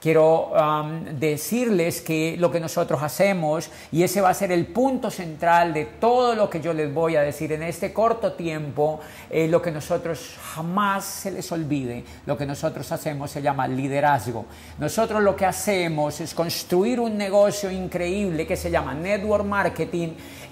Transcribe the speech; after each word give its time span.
quiero 0.00 0.52
um, 0.52 1.04
decirles 1.18 2.00
que 2.00 2.36
lo 2.38 2.50
que 2.50 2.58
nosotros 2.58 3.02
hacemos, 3.02 3.70
y 3.92 4.02
ese 4.02 4.20
va 4.20 4.30
a 4.30 4.34
ser 4.34 4.50
el 4.50 4.66
punto 4.66 5.10
central 5.10 5.74
de 5.74 5.84
todo 5.84 6.34
lo 6.34 6.48
que 6.48 6.60
yo 6.60 6.72
les 6.72 6.92
voy 6.92 7.16
a 7.16 7.22
decir 7.22 7.52
en 7.52 7.62
este 7.62 7.92
corto 7.92 8.32
tiempo, 8.32 9.00
eh, 9.28 9.46
lo 9.46 9.60
que 9.60 9.70
nosotros 9.70 10.38
jamás 10.54 11.04
se 11.04 11.30
les 11.30 11.52
olvide, 11.52 12.04
lo 12.26 12.36
que 12.36 12.46
nosotros 12.46 12.90
hacemos 12.92 13.30
se 13.30 13.42
llama 13.42 13.68
liderazgo. 13.68 14.46
Nosotros 14.78 15.22
lo 15.22 15.36
que 15.36 15.46
hacemos 15.46 16.20
es 16.20 16.34
construir 16.34 16.98
un 16.98 17.16
negocio 17.16 17.70
increíble 17.70 18.46
que 18.46 18.56
se 18.56 18.70
llama 18.70 18.94
network 18.94 19.44
marketing 19.44 20.10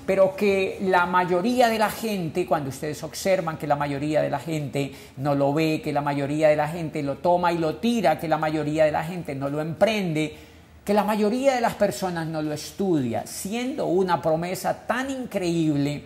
pero 0.09 0.35
que 0.35 0.79
la 0.81 1.05
mayoría 1.05 1.69
de 1.69 1.79
la 1.79 1.91
gente, 1.91 2.47
cuando 2.47 2.71
ustedes 2.71 3.03
observan 3.03 3.59
que 3.59 3.67
la 3.67 3.77
mayoría 3.77 4.23
de 4.23 4.31
la 4.31 4.39
gente 4.39 4.91
no 5.19 5.35
lo 5.35 5.53
ve, 5.53 5.83
que 5.85 5.93
la 5.93 6.01
mayoría 6.01 6.49
de 6.49 6.57
la 6.57 6.67
gente 6.67 7.03
lo 7.03 7.17
toma 7.17 7.53
y 7.53 7.59
lo 7.59 7.77
tira, 7.77 8.19
que 8.19 8.27
la 8.27 8.39
mayoría 8.39 8.87
de 8.87 8.91
la 8.91 9.05
gente 9.05 9.35
no 9.35 9.51
lo 9.51 9.61
emprende, 9.61 10.35
que 10.83 10.95
la 10.95 11.05
mayoría 11.05 11.55
de 11.55 11.61
las 11.61 11.75
personas 11.75 12.27
no 12.27 12.41
lo 12.41 12.55
estudia, 12.55 13.27
siendo 13.27 13.85
una 13.85 14.23
promesa 14.23 14.87
tan 14.87 15.11
increíble, 15.11 16.05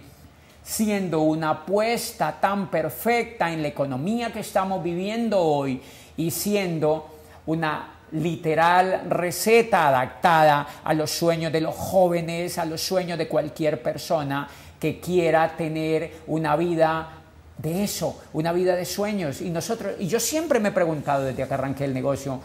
siendo 0.64 1.20
una 1.20 1.50
apuesta 1.50 2.40
tan 2.40 2.72
perfecta 2.72 3.52
en 3.52 3.62
la 3.62 3.68
economía 3.68 4.32
que 4.32 4.40
estamos 4.40 4.82
viviendo 4.82 5.38
hoy 5.38 5.80
y 6.16 6.32
siendo 6.32 7.06
una 7.46 8.01
literal 8.12 9.04
receta 9.08 9.88
adaptada 9.88 10.66
a 10.84 10.94
los 10.94 11.10
sueños 11.10 11.52
de 11.52 11.60
los 11.60 11.74
jóvenes, 11.74 12.58
a 12.58 12.64
los 12.64 12.80
sueños 12.80 13.18
de 13.18 13.28
cualquier 13.28 13.82
persona 13.82 14.48
que 14.78 15.00
quiera 15.00 15.56
tener 15.56 16.22
una 16.26 16.56
vida 16.56 17.22
de 17.58 17.84
eso, 17.84 18.22
una 18.32 18.52
vida 18.52 18.74
de 18.74 18.84
sueños. 18.84 19.40
Y 19.40 19.50
nosotros, 19.50 19.94
y 19.98 20.08
yo 20.08 20.18
siempre 20.20 20.60
me 20.60 20.70
he 20.70 20.72
preguntado 20.72 21.24
desde 21.24 21.46
que 21.46 21.54
arranqué 21.54 21.84
el 21.84 21.94
negocio, 21.94 22.40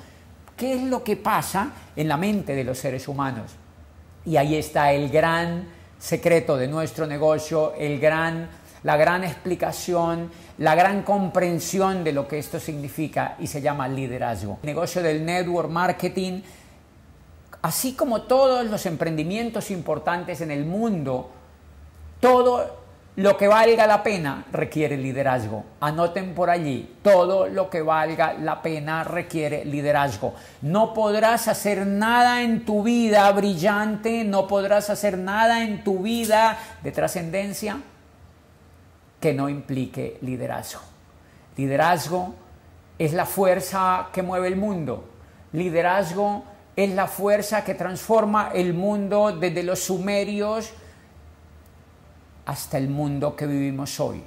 ¿qué 0.56 0.74
es 0.74 0.84
lo 0.84 1.04
que 1.04 1.18
pasa 1.18 1.72
en 1.96 2.08
la 2.08 2.18
mente 2.18 2.56
de 2.56 2.64
los 2.64 2.78
seres 2.78 3.08
humanos? 3.08 3.52
Y 4.26 4.38
ahí 4.38 4.56
está 4.56 4.92
el 4.92 5.10
gran 5.10 5.68
secreto 6.00 6.58
de 6.58 6.68
nuestro 6.68 7.08
negocio, 7.08 7.74
el 7.76 8.00
gran, 8.00 8.50
la 8.84 8.98
gran 8.98 9.24
explicación 9.24 10.30
la 10.58 10.74
gran 10.74 11.04
comprensión 11.04 12.04
de 12.04 12.12
lo 12.12 12.28
que 12.28 12.40
esto 12.40 12.60
significa 12.60 13.36
y 13.40 13.48
se 13.48 13.62
llama 13.62 13.88
liderazgo. 13.88 14.60
El 14.64 14.68
negocio 14.68 15.04
del 15.04 15.24
network 15.26 15.70
marketing, 15.70 16.42
así 17.62 17.94
como 17.94 18.24
todos 18.24 18.66
los 18.66 18.86
emprendimientos 18.86 19.70
importantes 19.70 20.42
en 20.42 20.52
el 20.52 20.66
mundo, 20.66 21.30
todo 22.20 22.88
lo 23.18 23.36
que 23.36 23.48
valga 23.48 23.86
la 23.86 24.02
pena 24.02 24.46
requiere 24.52 24.98
liderazgo. 24.98 25.64
Anoten 25.80 26.34
por 26.34 26.50
allí, 26.50 26.96
todo 27.04 27.48
lo 27.48 27.70
que 27.70 27.82
valga 27.82 28.34
la 28.34 28.62
pena 28.62 29.04
requiere 29.04 29.64
liderazgo. 29.66 30.34
No 30.62 30.94
podrás 30.94 31.48
hacer 31.48 31.86
nada 31.86 32.42
en 32.42 32.66
tu 32.66 32.82
vida 32.82 33.32
brillante, 33.32 34.24
no 34.24 34.48
podrás 34.48 34.90
hacer 34.90 35.20
nada 35.20 35.64
en 35.64 35.84
tu 35.84 36.00
vida 36.00 36.58
de 36.84 36.92
trascendencia 36.92 37.78
que 39.20 39.34
no 39.34 39.50
implique 39.50 40.18
liderazgo. 40.22 40.82
Liderazgo 41.56 42.36
es 43.00 43.14
la 43.14 43.26
fuerza 43.26 44.10
que 44.14 44.24
mueve 44.24 44.48
el 44.48 44.56
mundo. 44.56 45.06
Liderazgo 45.54 46.44
es 46.76 46.92
la 46.94 47.08
fuerza 47.08 47.64
que 47.64 47.74
transforma 47.74 48.52
el 48.54 48.74
mundo 48.74 49.32
desde 49.32 49.64
los 49.64 49.80
sumerios 49.80 50.72
hasta 52.46 52.78
el 52.78 52.90
mundo 52.90 53.36
que 53.36 53.48
vivimos 53.48 54.00
hoy. 54.00 54.24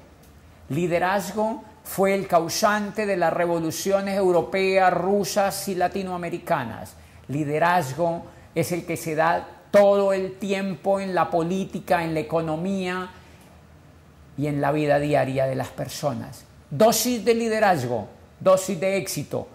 Liderazgo 0.69 1.62
fue 1.84 2.14
el 2.14 2.27
causante 2.27 3.06
de 3.06 3.16
las 3.16 3.32
revoluciones 3.32 4.16
europeas, 4.16 4.92
rusas 4.92 5.69
y 5.69 5.75
latinoamericanas. 5.75 6.94
Liderazgo 7.28 8.25
es 8.54 8.72
el 8.72 8.84
que 8.84 8.97
se 8.97 9.14
da 9.14 9.47
todo 9.70 10.12
el 10.12 10.36
tiempo 10.38 11.00
en 11.00 11.14
la 11.14 11.30
política, 11.30 12.04
en 12.04 12.14
la 12.14 12.20
economía, 12.20 13.10
y 14.36 14.47
en 14.47 14.60
la 14.60 14.72
vida 14.72 14.99
diaria 14.99 15.47
de 15.47 15.54
las 15.54 15.69
personas. 15.69 16.44
Dosis 16.71 17.25
de 17.25 17.34
liderazgo, 17.34 18.09
dosis 18.38 18.78
de 18.78 18.97
éxito, 18.97 19.49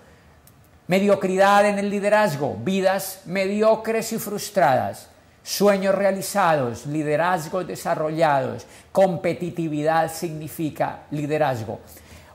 mediocridad 0.87 1.67
en 1.67 1.79
el 1.79 1.89
liderazgo, 1.89 2.57
vidas 2.63 3.21
mediocres 3.25 4.13
y 4.13 4.19
frustradas, 4.19 5.09
sueños 5.43 5.95
realizados, 5.95 6.85
liderazgos 6.85 7.67
desarrollados, 7.67 8.65
competitividad 8.91 10.11
significa 10.11 11.03
liderazgo. 11.11 11.79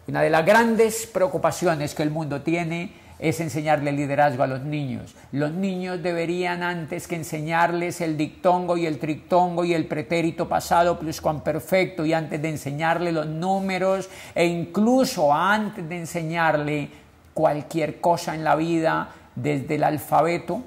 Una 0.07 0.23
de 0.23 0.31
las 0.31 0.45
grandes 0.45 1.07
preocupaciones 1.07 1.95
que 1.95 2.03
el 2.03 2.11
mundo 2.11 2.43
tiene 2.43 3.00
es 3.21 3.39
enseñarle 3.41 3.93
liderazgo 3.93 4.43
a 4.43 4.47
los 4.47 4.63
niños. 4.63 5.15
Los 5.31 5.53
niños 5.53 6.03
deberían 6.03 6.63
antes 6.63 7.07
que 7.07 7.17
enseñarles 7.17 8.01
el 8.01 8.17
dictongo 8.17 8.77
y 8.77 8.87
el 8.87 8.99
trictongo 8.99 9.65
y 9.65 9.75
el 9.75 9.87
pretérito 9.87 10.49
pasado 10.49 10.99
pluscuamperfecto 10.99 12.07
y 12.07 12.15
antes 12.15 12.41
de 12.41 12.49
enseñarle 12.49 13.13
los 13.13 13.27
números 13.27 14.09
e 14.35 14.47
incluso 14.47 15.35
antes 15.35 15.87
de 15.89 15.99
enseñarle 15.99 16.89
cualquier 17.35 18.01
cosa 18.01 18.35
en 18.35 18.43
la 18.43 18.57
vida 18.57 19.11
desde 19.35 19.75
el 19.77 19.85
alfabeto, 19.85 20.63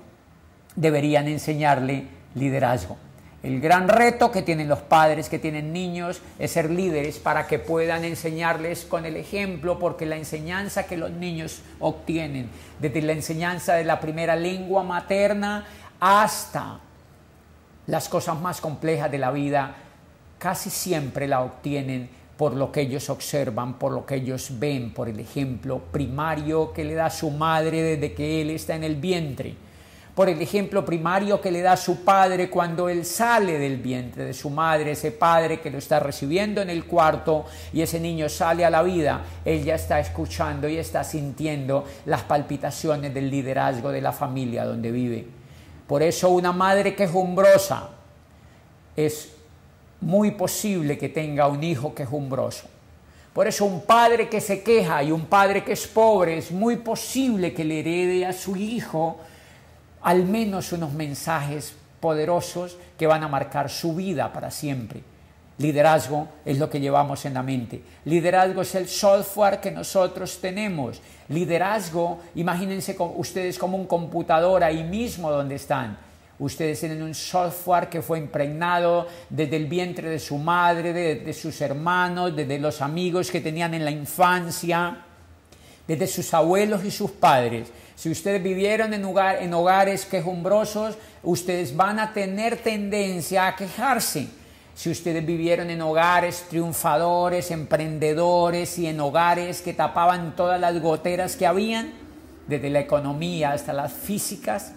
deberían 0.75 1.27
enseñarle 1.27 2.07
liderazgo. 2.35 2.97
El 3.43 3.59
gran 3.59 3.89
reto 3.89 4.31
que 4.31 4.41
tienen 4.41 4.69
los 4.69 4.79
padres 4.79 5.27
que 5.27 5.37
tienen 5.37 5.73
niños 5.73 6.21
es 6.39 6.51
ser 6.51 6.69
líderes 6.69 7.19
para 7.19 7.45
que 7.45 7.59
puedan 7.59 8.05
enseñarles 8.05 8.85
con 8.85 9.05
el 9.05 9.17
ejemplo, 9.17 9.77
porque 9.79 10.05
la 10.05 10.15
enseñanza 10.15 10.87
que 10.87 10.95
los 10.95 11.11
niños 11.11 11.59
obtienen, 11.81 12.49
desde 12.79 13.01
la 13.01 13.11
enseñanza 13.11 13.73
de 13.73 13.83
la 13.83 13.99
primera 13.99 14.37
lengua 14.37 14.83
materna 14.83 15.65
hasta 15.99 16.79
las 17.87 18.07
cosas 18.07 18.39
más 18.39 18.61
complejas 18.61 19.11
de 19.11 19.17
la 19.17 19.31
vida, 19.31 19.75
casi 20.39 20.69
siempre 20.69 21.27
la 21.27 21.41
obtienen 21.41 22.09
por 22.37 22.53
lo 22.53 22.71
que 22.71 22.79
ellos 22.79 23.09
observan, 23.09 23.73
por 23.73 23.91
lo 23.91 24.05
que 24.05 24.15
ellos 24.15 24.51
ven, 24.57 24.93
por 24.93 25.09
el 25.09 25.19
ejemplo 25.19 25.79
primario 25.91 26.71
que 26.71 26.85
le 26.85 26.93
da 26.93 27.09
su 27.09 27.29
madre 27.29 27.81
desde 27.81 28.13
que 28.13 28.41
él 28.41 28.51
está 28.51 28.75
en 28.75 28.85
el 28.85 28.95
vientre 28.95 29.57
por 30.15 30.29
el 30.29 30.41
ejemplo 30.41 30.85
primario 30.85 31.41
que 31.41 31.51
le 31.51 31.61
da 31.61 31.75
su 31.75 32.03
padre 32.03 32.49
cuando 32.49 32.87
él 32.87 33.03
sale 33.03 33.57
del 33.57 33.77
vientre 33.77 34.25
de 34.25 34.33
su 34.33 34.49
madre, 34.51 34.91
ese 34.91 35.11
padre 35.11 35.59
que 35.59 35.71
lo 35.71 35.79
está 35.79 35.99
recibiendo 35.99 36.61
en 36.61 36.69
el 36.69 36.85
cuarto 36.85 37.45
y 37.73 37.81
ese 37.81 37.99
niño 37.99 38.29
sale 38.29 38.63
a 38.63 38.69
la 38.69 38.83
vida, 38.83 39.21
él 39.43 39.63
ya 39.63 39.73
está 39.75 39.99
escuchando 39.99 40.69
y 40.69 40.77
está 40.77 41.03
sintiendo 41.03 41.85
las 42.05 42.21
palpitaciones 42.21 43.13
del 43.13 43.31
liderazgo 43.31 43.91
de 43.91 44.01
la 44.01 44.11
familia 44.11 44.65
donde 44.65 44.91
vive. 44.91 45.25
Por 45.87 46.03
eso 46.03 46.29
una 46.29 46.51
madre 46.51 46.95
quejumbrosa 46.95 47.89
es 48.95 49.33
muy 49.99 50.31
posible 50.31 50.97
que 50.97 51.09
tenga 51.09 51.47
un 51.47 51.63
hijo 51.63 51.95
quejumbroso. 51.95 52.67
Por 53.33 53.47
eso 53.47 53.65
un 53.65 53.81
padre 53.81 54.29
que 54.29 54.39
se 54.39 54.61
queja 54.61 55.01
y 55.01 55.11
un 55.11 55.25
padre 55.25 55.63
que 55.63 55.73
es 55.73 55.87
pobre 55.87 56.37
es 56.37 56.51
muy 56.51 56.77
posible 56.77 57.51
que 57.51 57.63
le 57.63 57.79
herede 57.79 58.27
a 58.27 58.33
su 58.33 58.55
hijo 58.55 59.17
al 60.03 60.25
menos 60.25 60.71
unos 60.71 60.93
mensajes 60.93 61.75
poderosos 61.99 62.77
que 62.97 63.07
van 63.07 63.23
a 63.23 63.27
marcar 63.27 63.69
su 63.69 63.95
vida 63.95 64.31
para 64.31 64.51
siempre. 64.51 65.01
Liderazgo 65.59 66.27
es 66.45 66.57
lo 66.57 66.69
que 66.69 66.79
llevamos 66.79 67.25
en 67.25 67.35
la 67.35 67.43
mente. 67.43 67.81
Liderazgo 68.05 68.63
es 68.63 68.73
el 68.75 68.87
software 68.87 69.59
que 69.59 69.71
nosotros 69.71 70.39
tenemos. 70.41 70.99
Liderazgo, 71.29 72.19
imagínense 72.35 72.95
ustedes 73.15 73.59
como 73.59 73.77
un 73.77 73.85
computador 73.85 74.63
ahí 74.63 74.83
mismo 74.83 75.31
donde 75.31 75.55
están. 75.55 75.97
Ustedes 76.39 76.79
tienen 76.79 77.03
un 77.03 77.13
software 77.13 77.87
que 77.87 78.01
fue 78.01 78.17
impregnado 78.17 79.07
desde 79.29 79.55
el 79.55 79.67
vientre 79.67 80.09
de 80.09 80.19
su 80.19 80.37
madre, 80.37 80.91
de, 80.91 81.33
sus 81.33 81.61
hermanos, 81.61 82.35
desde 82.35 82.57
los 82.57 82.81
amigos 82.81 83.29
que 83.29 83.39
tenían 83.39 83.75
en 83.75 83.85
la 83.85 83.91
infancia, 83.91 84.97
desde 85.87 86.07
sus 86.07 86.33
abuelos 86.33 86.83
y 86.83 86.89
sus 86.89 87.11
padres. 87.11 87.71
Si 87.95 88.09
ustedes 88.09 88.41
vivieron 88.41 88.93
en, 88.93 89.53
hogares 89.53 90.05
quejumbrosos, 90.05 90.97
ustedes 91.21 91.75
van 91.75 91.99
a 91.99 92.13
tener 92.13 92.57
tendencia 92.57 93.47
a 93.47 93.55
quejarse. 93.55 94.27
Si 94.75 94.89
ustedes 94.89 95.25
vivieron 95.25 95.69
en 95.69 95.81
hogares 95.81 96.45
triunfadores, 96.49 97.51
emprendedores 97.51 98.79
y 98.79 98.87
en 98.87 98.99
hogares 98.99 99.61
que 99.61 99.73
tapaban 99.73 100.35
todas 100.35 100.59
las 100.59 100.81
goteras 100.81 101.35
que 101.35 101.45
habían, 101.45 101.93
desde 102.47 102.69
la 102.69 102.79
economía 102.79 103.51
hasta 103.51 103.71
las 103.71 103.93
físicas, 103.93 104.73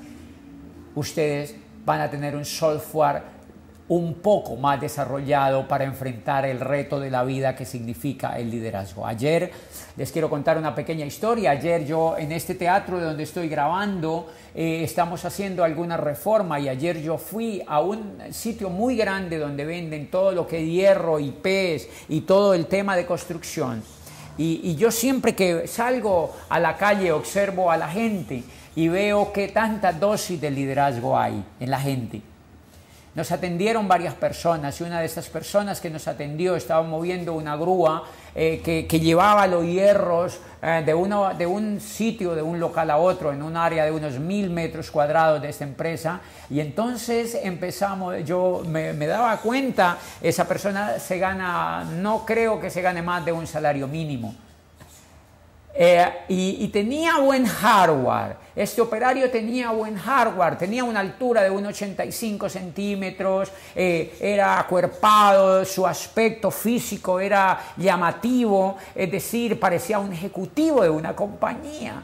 ustedes 0.94 1.55
van 1.85 2.00
a 2.00 2.11
tener 2.11 2.37
un 2.37 2.44
software 2.44 3.36
un 3.88 4.15
poco 4.15 4.56
más 4.56 4.81
desarrollado 4.81 5.69
para 5.69 5.85
enfrentar 5.85 6.44
el 6.44 6.59
reto 6.59 6.99
de 6.99 7.11
la 7.11 7.23
vida 7.23 7.55
que 7.55 7.65
significa 7.65 8.38
el 8.38 8.50
liderazgo. 8.50 9.06
Ayer 9.06 9.53
les 9.97 10.11
quiero 10.11 10.29
contar 10.29 10.59
una 10.59 10.75
pequeña 10.75 11.06
historia. 11.06 11.53
Ayer 11.53 11.87
yo 11.87 12.17
en 12.19 12.33
este 12.33 12.56
teatro 12.56 12.99
de 12.99 13.05
donde 13.05 13.23
estoy 13.23 13.49
grabando 13.49 14.27
eh, 14.55 14.83
estamos 14.83 15.25
haciendo 15.25 15.62
alguna 15.62 15.97
reforma 15.97 16.59
y 16.59 16.69
ayer 16.69 17.00
yo 17.00 17.17
fui 17.17 17.62
a 17.67 17.81
un 17.81 18.19
sitio 18.31 18.71
muy 18.71 18.97
grande 18.97 19.38
donde 19.38 19.65
venden 19.65 20.11
todo 20.11 20.33
lo 20.33 20.47
que 20.47 20.62
es 20.62 20.69
hierro 20.69 21.21
y 21.21 21.31
pez 21.31 21.88
y 22.09 22.23
todo 22.23 22.55
el 22.55 22.67
tema 22.67 22.97
de 22.97 23.06
construcción. 23.06 23.83
y 24.38 24.75
yo 24.75 24.91
siempre 24.91 25.35
que 25.35 25.67
salgo 25.67 26.35
a 26.50 26.61
la 26.61 26.77
calle 26.77 27.11
observo 27.11 27.71
a 27.71 27.77
la 27.79 27.88
gente 27.88 28.43
y 28.75 28.88
veo 28.88 29.33
qué 29.33 29.49
tanta 29.49 29.93
dosis 29.93 30.38
de 30.38 30.50
liderazgo 30.50 31.19
hay 31.19 31.43
en 31.59 31.71
la 31.71 31.81
gente. 31.81 32.21
Nos 33.16 33.32
atendieron 33.32 33.88
varias 33.88 34.12
personas 34.12 34.78
y 34.78 34.84
una 34.84 35.00
de 35.00 35.06
estas 35.06 35.26
personas 35.30 35.80
que 35.80 35.88
nos 35.88 36.06
atendió 36.06 36.54
estaba 36.54 36.82
moviendo 36.82 37.32
una 37.32 37.56
grúa 37.56 38.04
eh, 38.34 38.60
que, 38.62 39.00
llevaba 39.00 39.46
los 39.46 39.64
hierros 39.64 40.38
eh, 40.60 40.82
de, 40.84 40.92
uno, 40.92 41.32
de 41.32 41.46
un 41.46 41.80
sitio, 41.80 42.34
de 42.34 42.42
un 42.42 42.60
local 42.60 42.90
a 42.90 42.98
otro, 42.98 43.32
en 43.32 43.42
un 43.42 43.56
área 43.56 43.86
de 43.86 43.90
unos 43.90 44.18
mil 44.18 44.50
metros 44.50 44.90
cuadrados 44.90 45.40
de 45.40 45.48
esta 45.48 45.64
empresa. 45.64 46.20
Y 46.50 46.60
entonces 46.60 47.38
empezamos, 47.42 48.22
yo 48.22 48.62
me, 48.66 48.92
me 48.92 49.06
daba 49.06 49.38
cuenta, 49.38 49.96
esa 50.20 50.46
persona 50.46 50.98
se 50.98 51.18
gana, 51.18 51.84
no 51.84 52.26
creo 52.26 52.60
que 52.60 52.68
se 52.68 52.82
gane 52.82 53.00
más 53.00 53.24
de 53.24 53.32
un 53.32 53.46
salario 53.46 53.88
mínimo 53.88 54.34
eh, 55.78 56.25
y, 56.28 56.69
tenía 56.69 57.19
buen 57.19 57.44
hardware. 57.44 58.37
Este 58.56 58.81
operario 58.81 59.31
tenía 59.31 59.70
buen 59.73 59.96
hardware, 59.96 60.56
tenía 60.56 60.82
una 60.84 61.00
altura 61.00 61.43
de 61.43 61.52
1,85 61.52 62.49
centímetros, 62.49 63.52
eh, 63.75 64.17
era 64.19 64.58
acuerpado, 64.58 65.62
su 65.67 65.87
aspecto 65.87 66.50
físico 66.50 67.20
era 67.20 67.61
llamativo, 67.76 68.78
es 68.94 69.11
decir, 69.11 69.61
parecía 69.61 69.99
un 69.99 70.14
ejecutivo 70.14 70.82
de 70.82 70.88
una 70.88 71.14
compañía. 71.14 72.02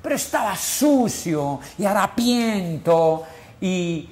Pero 0.00 0.14
estaba 0.14 0.54
sucio 0.56 1.58
y 1.78 1.84
harapiento 1.84 3.24
y 3.60 4.08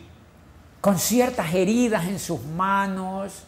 con 0.80 0.98
ciertas 0.98 1.54
heridas 1.54 2.04
en 2.06 2.18
sus 2.18 2.42
manos 2.42 3.44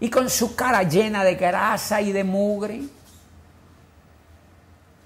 y 0.00 0.10
con 0.10 0.28
su 0.28 0.56
cara 0.56 0.82
llena 0.82 1.22
de 1.22 1.36
grasa 1.36 2.00
y 2.00 2.10
de 2.10 2.24
mugre. 2.24 2.97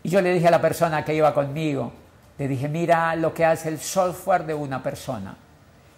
Y 0.02 0.08
yo 0.08 0.20
le 0.20 0.32
dije 0.32 0.49
a 0.49 0.50
la 0.50 0.60
persona 0.60 1.04
que 1.04 1.14
iba 1.14 1.32
conmigo, 1.32 1.93
le 2.38 2.49
dije, 2.49 2.69
mira 2.69 3.14
lo 3.14 3.32
que 3.32 3.44
hace 3.44 3.69
el 3.69 3.78
software 3.78 4.44
de 4.44 4.54
una 4.54 4.82
persona. 4.82 5.37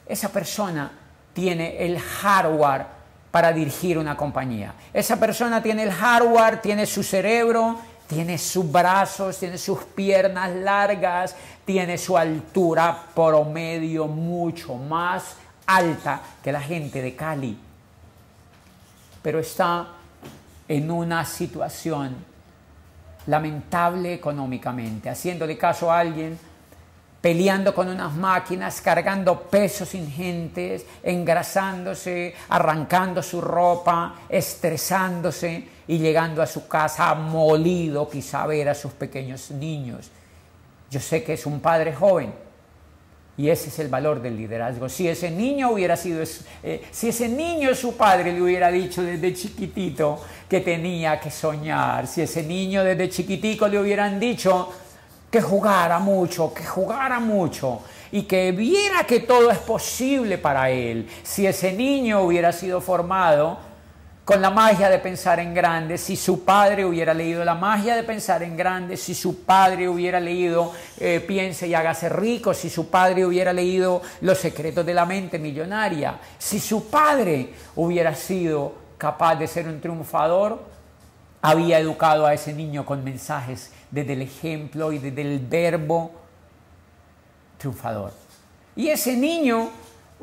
Esa 0.06 0.28
persona 0.28 0.90
tiene 1.32 1.84
el 1.84 1.98
hardware 1.98 2.86
para 3.30 3.52
dirigir 3.52 3.98
una 3.98 4.16
compañía. 4.16 4.74
Esa 4.92 5.18
persona 5.18 5.62
tiene 5.62 5.84
el 5.84 5.92
hardware, 5.92 6.60
tiene 6.60 6.86
su 6.86 7.02
cerebro, 7.02 7.78
tiene 8.06 8.36
sus 8.38 8.70
brazos, 8.70 9.38
tiene 9.38 9.58
sus 9.58 9.82
piernas 9.84 10.54
largas, 10.54 11.34
tiene 11.64 11.96
su 11.96 12.16
altura 12.16 13.06
promedio 13.14 14.06
mucho 14.06 14.74
más 14.74 15.36
alta 15.66 16.20
que 16.42 16.52
la 16.52 16.60
gente 16.60 17.00
de 17.00 17.16
Cali. 17.16 17.58
Pero 19.22 19.38
está 19.38 19.88
en 20.68 20.90
una 20.90 21.24
situación 21.24 22.33
lamentable 23.26 24.14
económicamente, 24.14 25.08
haciéndole 25.08 25.56
caso 25.56 25.90
a 25.90 25.98
alguien, 25.98 26.38
peleando 27.20 27.74
con 27.74 27.88
unas 27.88 28.12
máquinas, 28.12 28.82
cargando 28.82 29.44
pesos 29.44 29.94
ingentes, 29.94 30.84
engrasándose, 31.02 32.34
arrancando 32.50 33.22
su 33.22 33.40
ropa, 33.40 34.16
estresándose 34.28 35.66
y 35.86 35.98
llegando 35.98 36.42
a 36.42 36.46
su 36.46 36.68
casa 36.68 37.14
molido 37.14 38.10
quizá 38.10 38.46
ver 38.46 38.68
a 38.68 38.74
sus 38.74 38.92
pequeños 38.92 39.50
niños. 39.50 40.10
Yo 40.90 41.00
sé 41.00 41.24
que 41.24 41.32
es 41.32 41.46
un 41.46 41.60
padre 41.60 41.94
joven, 41.94 42.30
y 43.36 43.48
ese 43.48 43.68
es 43.68 43.78
el 43.80 43.88
valor 43.88 44.22
del 44.22 44.36
liderazgo. 44.36 44.88
Si 44.88 45.08
ese 45.08 45.30
niño 45.30 45.70
hubiera 45.70 45.96
sido, 45.96 46.22
eh, 46.62 46.82
si 46.90 47.08
ese 47.08 47.28
niño 47.28 47.74
su 47.74 47.96
padre 47.96 48.32
le 48.32 48.40
hubiera 48.40 48.70
dicho 48.70 49.02
desde 49.02 49.34
chiquitito 49.34 50.20
que 50.48 50.60
tenía 50.60 51.18
que 51.18 51.30
soñar, 51.30 52.06
si 52.06 52.22
ese 52.22 52.44
niño 52.44 52.84
desde 52.84 53.08
chiquitico 53.08 53.66
le 53.66 53.80
hubieran 53.80 54.20
dicho 54.20 54.72
que 55.30 55.40
jugara 55.40 55.98
mucho, 55.98 56.54
que 56.54 56.64
jugara 56.64 57.18
mucho 57.18 57.80
y 58.12 58.22
que 58.22 58.52
viera 58.52 59.04
que 59.04 59.20
todo 59.20 59.50
es 59.50 59.58
posible 59.58 60.38
para 60.38 60.70
él, 60.70 61.08
si 61.24 61.44
ese 61.44 61.72
niño 61.72 62.22
hubiera 62.22 62.52
sido 62.52 62.80
formado 62.80 63.73
con 64.24 64.40
la 64.40 64.48
magia 64.48 64.88
de 64.88 64.98
pensar 64.98 65.38
en 65.38 65.52
grande, 65.52 65.98
si 65.98 66.16
su 66.16 66.44
padre 66.44 66.84
hubiera 66.84 67.12
leído 67.12 67.44
la 67.44 67.54
magia 67.54 67.94
de 67.94 68.04
pensar 68.04 68.42
en 68.42 68.56
grande, 68.56 68.96
si 68.96 69.14
su 69.14 69.44
padre 69.44 69.86
hubiera 69.86 70.18
leído 70.18 70.72
eh, 70.98 71.22
Piense 71.26 71.66
y 71.66 71.74
hágase 71.74 72.08
rico, 72.08 72.54
si 72.54 72.70
su 72.70 72.88
padre 72.88 73.26
hubiera 73.26 73.52
leído 73.52 74.00
Los 74.22 74.38
secretos 74.38 74.86
de 74.86 74.94
la 74.94 75.04
mente 75.04 75.38
millonaria, 75.38 76.18
si 76.38 76.58
su 76.58 76.88
padre 76.88 77.52
hubiera 77.76 78.14
sido 78.14 78.72
capaz 78.96 79.36
de 79.36 79.46
ser 79.46 79.68
un 79.68 79.80
triunfador, 79.80 80.62
había 81.42 81.78
educado 81.78 82.24
a 82.24 82.32
ese 82.32 82.54
niño 82.54 82.86
con 82.86 83.04
mensajes 83.04 83.72
desde 83.90 84.14
el 84.14 84.22
ejemplo 84.22 84.90
y 84.92 84.98
desde 84.98 85.20
el 85.20 85.38
verbo 85.38 86.12
triunfador. 87.58 88.12
Y 88.74 88.88
ese 88.88 89.14
niño 89.14 89.68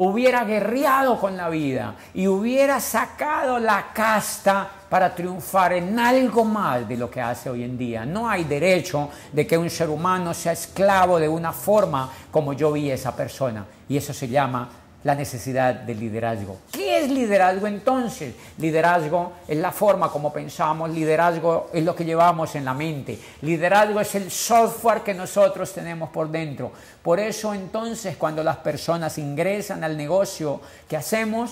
hubiera 0.04 0.44
guerreado 0.46 1.20
con 1.20 1.38
la 1.38 1.48
vida 1.50 1.94
y 2.16 2.26
hubiera 2.26 2.80
sacado 2.80 3.60
la 3.60 3.94
casta 3.94 4.68
para 4.90 5.14
triunfar 5.14 5.74
en 5.74 6.00
algo 6.00 6.44
más 6.44 6.88
de 6.88 6.98
lo 6.98 7.10
que 7.10 7.22
hace 7.22 7.52
hoy 7.52 7.64
en 7.64 7.78
día. 7.78 8.04
No 8.04 8.28
hay 8.28 8.44
derecho 8.46 9.10
de 9.32 9.46
que 9.46 9.58
un 9.60 9.70
ser 9.70 9.90
humano 9.90 10.34
sea 10.34 10.54
esclavo 10.54 11.20
de 11.20 11.30
una 11.30 11.54
forma 11.54 12.10
como 12.32 12.54
yo 12.54 12.72
vi 12.72 12.90
a 12.90 12.96
esa 12.96 13.16
persona. 13.16 13.64
Y 13.88 13.96
eso 13.96 14.12
se 14.12 14.28
llama 14.28 14.70
la 15.04 15.14
necesidad 15.14 15.76
de 15.76 15.94
liderazgo. 15.94 16.58
¿Qué 16.72 16.81
es 17.04 17.10
liderazgo 17.10 17.68
entonces? 17.68 18.36
Liderazgo 18.58 19.34
es 19.48 19.58
la 19.58 19.72
forma 19.72 20.10
como 20.12 20.32
pensamos, 20.32 20.90
liderazgo 20.90 21.70
es 21.74 21.84
lo 21.84 21.96
que 21.96 22.06
llevamos 22.06 22.56
en 22.56 22.66
la 22.66 22.74
mente, 22.74 23.20
liderazgo 23.42 24.00
es 24.00 24.16
el 24.16 24.32
software 24.32 25.02
que 25.02 25.14
nosotros 25.14 25.74
tenemos 25.74 26.10
por 26.10 26.30
dentro. 26.30 26.72
Por 27.02 27.20
eso 27.20 27.54
entonces 27.54 28.18
cuando 28.18 28.44
las 28.44 28.58
personas 28.58 29.18
ingresan 29.18 29.84
al 29.84 29.98
negocio 29.98 30.62
que 30.88 30.98
hacemos, 30.98 31.52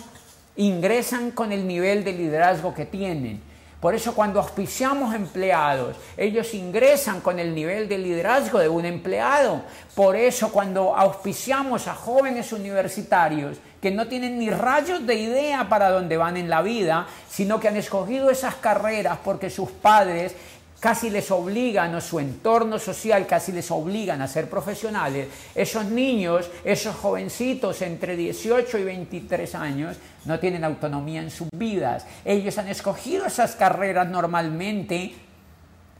ingresan 0.56 1.32
con 1.32 1.52
el 1.52 1.68
nivel 1.68 2.04
de 2.04 2.14
liderazgo 2.14 2.74
que 2.74 2.86
tienen. 2.86 3.42
Por 3.80 3.96
eso 3.96 4.14
cuando 4.14 4.42
auspiciamos 4.42 5.16
empleados, 5.16 5.96
ellos 6.18 6.54
ingresan 6.54 7.22
con 7.22 7.40
el 7.40 7.56
nivel 7.56 7.88
de 7.88 7.98
liderazgo 7.98 8.60
de 8.60 8.68
un 8.68 8.84
empleado. 8.84 9.62
Por 9.96 10.18
eso 10.18 10.52
cuando 10.52 10.96
auspiciamos 10.98 11.88
a 11.88 11.96
jóvenes 11.96 12.52
universitarios 12.52 13.58
que 13.82 13.92
no 13.92 14.08
tienen 14.08 14.40
ni 14.40 14.50
rayos 14.50 15.06
de 15.06 15.16
idea 15.16 15.70
para 15.70 15.90
dónde 15.90 16.18
van 16.18 16.38
en 16.38 16.50
la 16.50 16.62
vida, 16.62 17.08
sino 17.30 17.60
que 17.60 17.68
han 17.68 17.78
escogido 17.78 18.30
esas 18.30 18.56
carreras 18.56 19.20
porque 19.24 19.50
sus 19.50 19.72
padres 19.72 20.36
casi 20.80 21.10
les 21.10 21.30
obligan, 21.32 21.94
o 21.96 22.02
su 22.02 22.20
entorno 22.20 22.80
social 22.80 23.28
casi 23.28 23.52
les 23.52 23.70
obligan 23.70 24.22
a 24.22 24.28
ser 24.28 24.50
profesionales, 24.50 25.28
esos 25.54 25.86
niños, 25.86 26.50
esos 26.64 26.96
jovencitos 26.96 27.82
entre 27.82 28.16
18 28.16 28.78
y 28.78 28.84
23 28.84 29.56
años, 29.56 29.98
no 30.26 30.40
tienen 30.40 30.64
autonomía 30.64 31.22
en 31.22 31.32
sus 31.32 31.50
vidas. 31.54 32.06
Ellos 32.24 32.58
han 32.58 32.70
escogido 32.70 33.26
esas 33.26 33.56
carreras 33.56 34.08
normalmente 34.08 35.14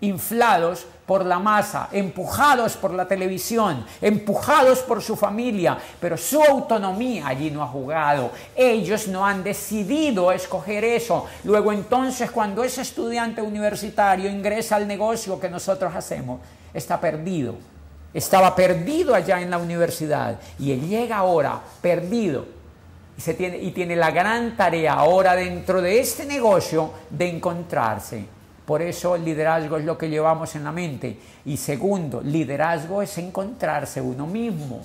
inflados 0.02 0.86
por 1.06 1.26
la 1.26 1.40
masa, 1.40 1.90
empujados 1.92 2.78
por 2.78 2.94
la 2.94 3.08
televisión, 3.08 3.84
empujados 4.02 4.80
por 4.80 5.02
su 5.02 5.16
familia, 5.16 5.78
pero 6.00 6.16
su 6.18 6.42
autonomía 6.42 7.28
allí 7.28 7.50
no 7.50 7.64
ha 7.64 7.68
jugado. 7.68 8.32
Ellos 8.56 9.08
no 9.08 9.26
han 9.26 9.44
decidido 9.44 10.32
escoger 10.32 10.86
eso. 10.86 11.26
Luego 11.44 11.74
entonces 11.74 12.30
cuando 12.32 12.64
ese 12.64 12.82
estudiante 12.82 13.42
universitario 13.42 14.30
ingresa 14.30 14.76
al 14.76 14.88
negocio 14.88 15.40
que 15.40 15.50
nosotros 15.50 15.94
hacemos, 15.96 16.42
está 16.74 17.02
perdido. 17.02 17.56
Estaba 18.14 18.56
perdido 18.56 19.14
allá 19.14 19.42
en 19.42 19.50
la 19.50 19.58
universidad 19.58 20.40
y 20.58 20.72
él 20.72 20.88
llega 20.88 21.18
ahora 21.18 21.60
perdido 21.82 22.46
y, 23.18 23.46
y 23.46 23.72
tiene 23.72 23.96
la 23.96 24.12
gran 24.12 24.56
tarea 24.56 24.94
ahora 24.94 25.36
dentro 25.36 25.82
de 25.82 26.00
este 26.00 26.26
negocio 26.26 26.92
de 27.10 27.30
encontrarse 27.30 28.39
por 28.70 28.84
eso 28.84 29.16
el 29.16 29.26
liderazgo 29.26 29.78
es 29.78 29.84
lo 29.84 29.98
que 29.98 30.12
llevamos 30.12 30.54
en 30.54 30.64
la 30.64 30.72
mente. 30.72 31.18
Y 31.44 31.58
segundo, 31.58 32.22
liderazgo 32.22 33.02
es 33.02 33.18
encontrarse 33.18 34.00
uno 34.00 34.28
mismo. 34.28 34.84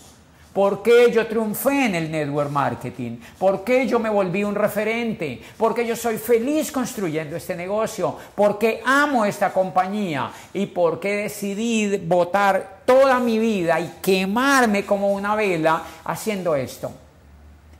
¿Por 0.54 0.82
qué 0.82 1.12
yo 1.12 1.26
triunfé 1.26 1.84
en 1.84 1.94
el 1.94 2.10
network 2.10 2.48
marketing? 2.48 3.18
¿Por 3.38 3.62
qué 3.62 3.86
yo 3.86 3.98
me 3.98 4.08
volví 4.08 4.42
un 4.42 4.54
referente? 4.54 5.38
¿Por 5.58 5.74
qué 5.74 5.86
yo 5.86 5.96
soy 5.96 6.16
feliz 6.16 6.72
construyendo 6.72 7.36
este 7.36 7.54
negocio? 7.54 8.16
¿Por 8.34 8.58
qué 8.58 8.80
amo 8.86 9.26
esta 9.26 9.52
compañía? 9.52 10.30
¿Y 10.54 10.64
por 10.64 10.98
qué 10.98 11.16
decidí 11.16 11.98
votar 11.98 12.80
toda 12.86 13.20
mi 13.20 13.38
vida 13.38 13.78
y 13.80 13.96
quemarme 14.00 14.86
como 14.86 15.12
una 15.12 15.34
vela 15.34 15.82
haciendo 16.06 16.56
esto? 16.56 16.90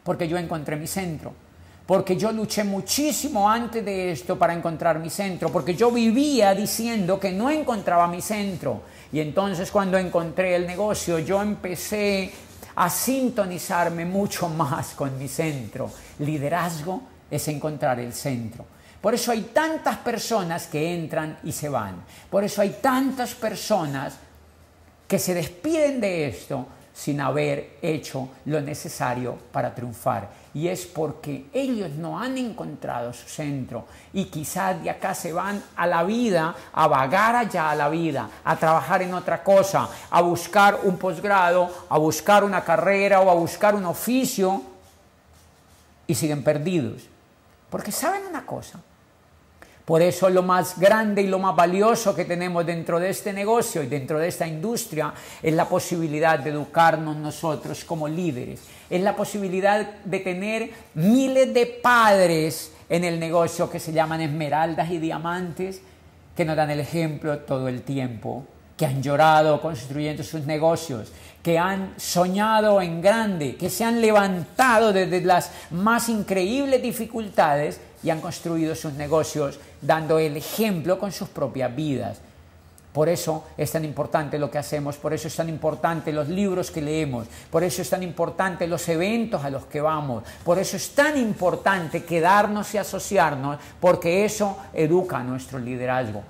Porque 0.02 0.28
yo 0.28 0.36
encontré 0.36 0.76
mi 0.76 0.86
centro 0.86 1.43
porque 1.86 2.16
yo 2.16 2.32
luché 2.32 2.64
muchísimo 2.64 3.48
antes 3.48 3.84
de 3.84 4.12
esto 4.12 4.38
para 4.38 4.54
encontrar 4.54 4.98
mi 4.98 5.10
centro, 5.10 5.50
porque 5.50 5.74
yo 5.74 5.90
vivía 5.90 6.54
diciendo 6.54 7.20
que 7.20 7.32
no 7.32 7.50
encontraba 7.50 8.06
mi 8.06 8.22
centro. 8.22 8.82
Y 9.12 9.20
entonces 9.20 9.70
cuando 9.70 9.98
encontré 9.98 10.56
el 10.56 10.66
negocio, 10.66 11.18
yo 11.18 11.42
empecé 11.42 12.32
a 12.76 12.88
sintonizarme 12.88 14.04
mucho 14.06 14.48
más 14.48 14.94
con 14.94 15.18
mi 15.18 15.28
centro. 15.28 15.90
Liderazgo 16.20 17.02
es 17.30 17.46
encontrar 17.48 18.00
el 18.00 18.14
centro. 18.14 18.64
Por 19.00 19.12
eso 19.12 19.32
hay 19.32 19.42
tantas 19.52 19.98
personas 19.98 20.66
que 20.66 20.94
entran 20.94 21.38
y 21.44 21.52
se 21.52 21.68
van. 21.68 21.96
Por 22.30 22.42
eso 22.42 22.62
hay 22.62 22.78
tantas 22.80 23.34
personas 23.34 24.14
que 25.06 25.18
se 25.18 25.34
despiden 25.34 26.00
de 26.00 26.28
esto 26.28 26.66
sin 26.94 27.20
haber 27.20 27.78
hecho 27.82 28.28
lo 28.44 28.60
necesario 28.60 29.36
para 29.52 29.74
triunfar. 29.74 30.28
Y 30.54 30.68
es 30.68 30.86
porque 30.86 31.46
ellos 31.52 31.90
no 31.90 32.18
han 32.18 32.38
encontrado 32.38 33.12
su 33.12 33.28
centro 33.28 33.86
y 34.12 34.26
quizás 34.26 34.80
de 34.80 34.88
acá 34.88 35.12
se 35.12 35.32
van 35.32 35.60
a 35.74 35.88
la 35.88 36.04
vida, 36.04 36.54
a 36.72 36.86
vagar 36.86 37.34
allá 37.34 37.70
a 37.70 37.74
la 37.74 37.88
vida, 37.88 38.30
a 38.44 38.56
trabajar 38.56 39.02
en 39.02 39.12
otra 39.12 39.42
cosa, 39.42 39.88
a 40.08 40.20
buscar 40.22 40.78
un 40.84 40.96
posgrado, 40.96 41.68
a 41.88 41.98
buscar 41.98 42.44
una 42.44 42.62
carrera 42.62 43.20
o 43.20 43.28
a 43.28 43.34
buscar 43.34 43.74
un 43.74 43.84
oficio 43.84 44.62
y 46.06 46.14
siguen 46.14 46.44
perdidos. 46.44 47.02
Porque 47.68 47.90
saben 47.90 48.24
una 48.26 48.46
cosa, 48.46 48.78
por 49.84 50.00
eso 50.00 50.30
lo 50.30 50.42
más 50.42 50.78
grande 50.78 51.22
y 51.22 51.26
lo 51.26 51.38
más 51.38 51.54
valioso 51.54 52.14
que 52.14 52.24
tenemos 52.24 52.64
dentro 52.64 52.98
de 52.98 53.10
este 53.10 53.32
negocio 53.34 53.82
y 53.82 53.86
dentro 53.86 54.18
de 54.18 54.28
esta 54.28 54.46
industria 54.46 55.12
es 55.42 55.52
la 55.52 55.68
posibilidad 55.68 56.38
de 56.38 56.50
educarnos 56.50 57.16
nosotros 57.16 57.84
como 57.84 58.08
líderes. 58.08 58.62
Es 58.88 59.02
la 59.02 59.14
posibilidad 59.14 59.96
de 60.04 60.20
tener 60.20 60.70
miles 60.94 61.52
de 61.52 61.66
padres 61.66 62.72
en 62.88 63.04
el 63.04 63.20
negocio 63.20 63.68
que 63.68 63.78
se 63.78 63.92
llaman 63.92 64.22
esmeraldas 64.22 64.90
y 64.90 64.98
diamantes, 64.98 65.82
que 66.34 66.44
nos 66.46 66.56
dan 66.56 66.70
el 66.70 66.80
ejemplo 66.80 67.40
todo 67.40 67.68
el 67.68 67.82
tiempo, 67.82 68.44
que 68.78 68.86
han 68.86 69.02
llorado 69.02 69.60
construyendo 69.60 70.22
sus 70.22 70.46
negocios, 70.46 71.12
que 71.44 71.58
han 71.58 71.92
soñado 71.98 72.80
en 72.80 73.02
grande, 73.02 73.56
que 73.56 73.68
se 73.68 73.84
han 73.84 74.00
levantado 74.00 74.94
desde 74.94 75.20
las 75.20 75.50
más 75.70 76.08
increíbles 76.08 76.82
dificultades 76.82 77.78
y 78.02 78.08
han 78.08 78.22
construido 78.22 78.74
sus 78.74 78.94
negocios 78.94 79.60
dando 79.82 80.18
el 80.18 80.38
ejemplo 80.38 80.98
con 80.98 81.12
sus 81.12 81.28
propias 81.28 81.76
vidas. 81.76 82.16
Por 82.94 83.10
eso 83.10 83.44
es 83.58 83.70
tan 83.70 83.84
importante 83.84 84.38
lo 84.38 84.50
que 84.50 84.56
hacemos, 84.56 84.96
por 84.96 85.12
eso 85.12 85.28
es 85.28 85.36
tan 85.36 85.50
importante 85.50 86.12
los 86.12 86.30
libros 86.30 86.70
que 86.70 86.80
leemos, 86.80 87.26
por 87.50 87.62
eso 87.62 87.82
es 87.82 87.90
tan 87.90 88.02
importante 88.02 88.66
los 88.66 88.88
eventos 88.88 89.44
a 89.44 89.50
los 89.50 89.66
que 89.66 89.82
vamos, 89.82 90.24
por 90.44 90.58
eso 90.58 90.78
es 90.78 90.94
tan 90.94 91.18
importante 91.18 92.04
quedarnos 92.04 92.72
y 92.72 92.78
asociarnos, 92.78 93.58
porque 93.80 94.24
eso 94.24 94.56
educa 94.72 95.22
nuestro 95.22 95.58
liderazgo. 95.58 96.22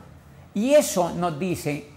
Y 0.54 0.74
eso 0.74 1.10
nos 1.10 1.38
dice 1.38 1.93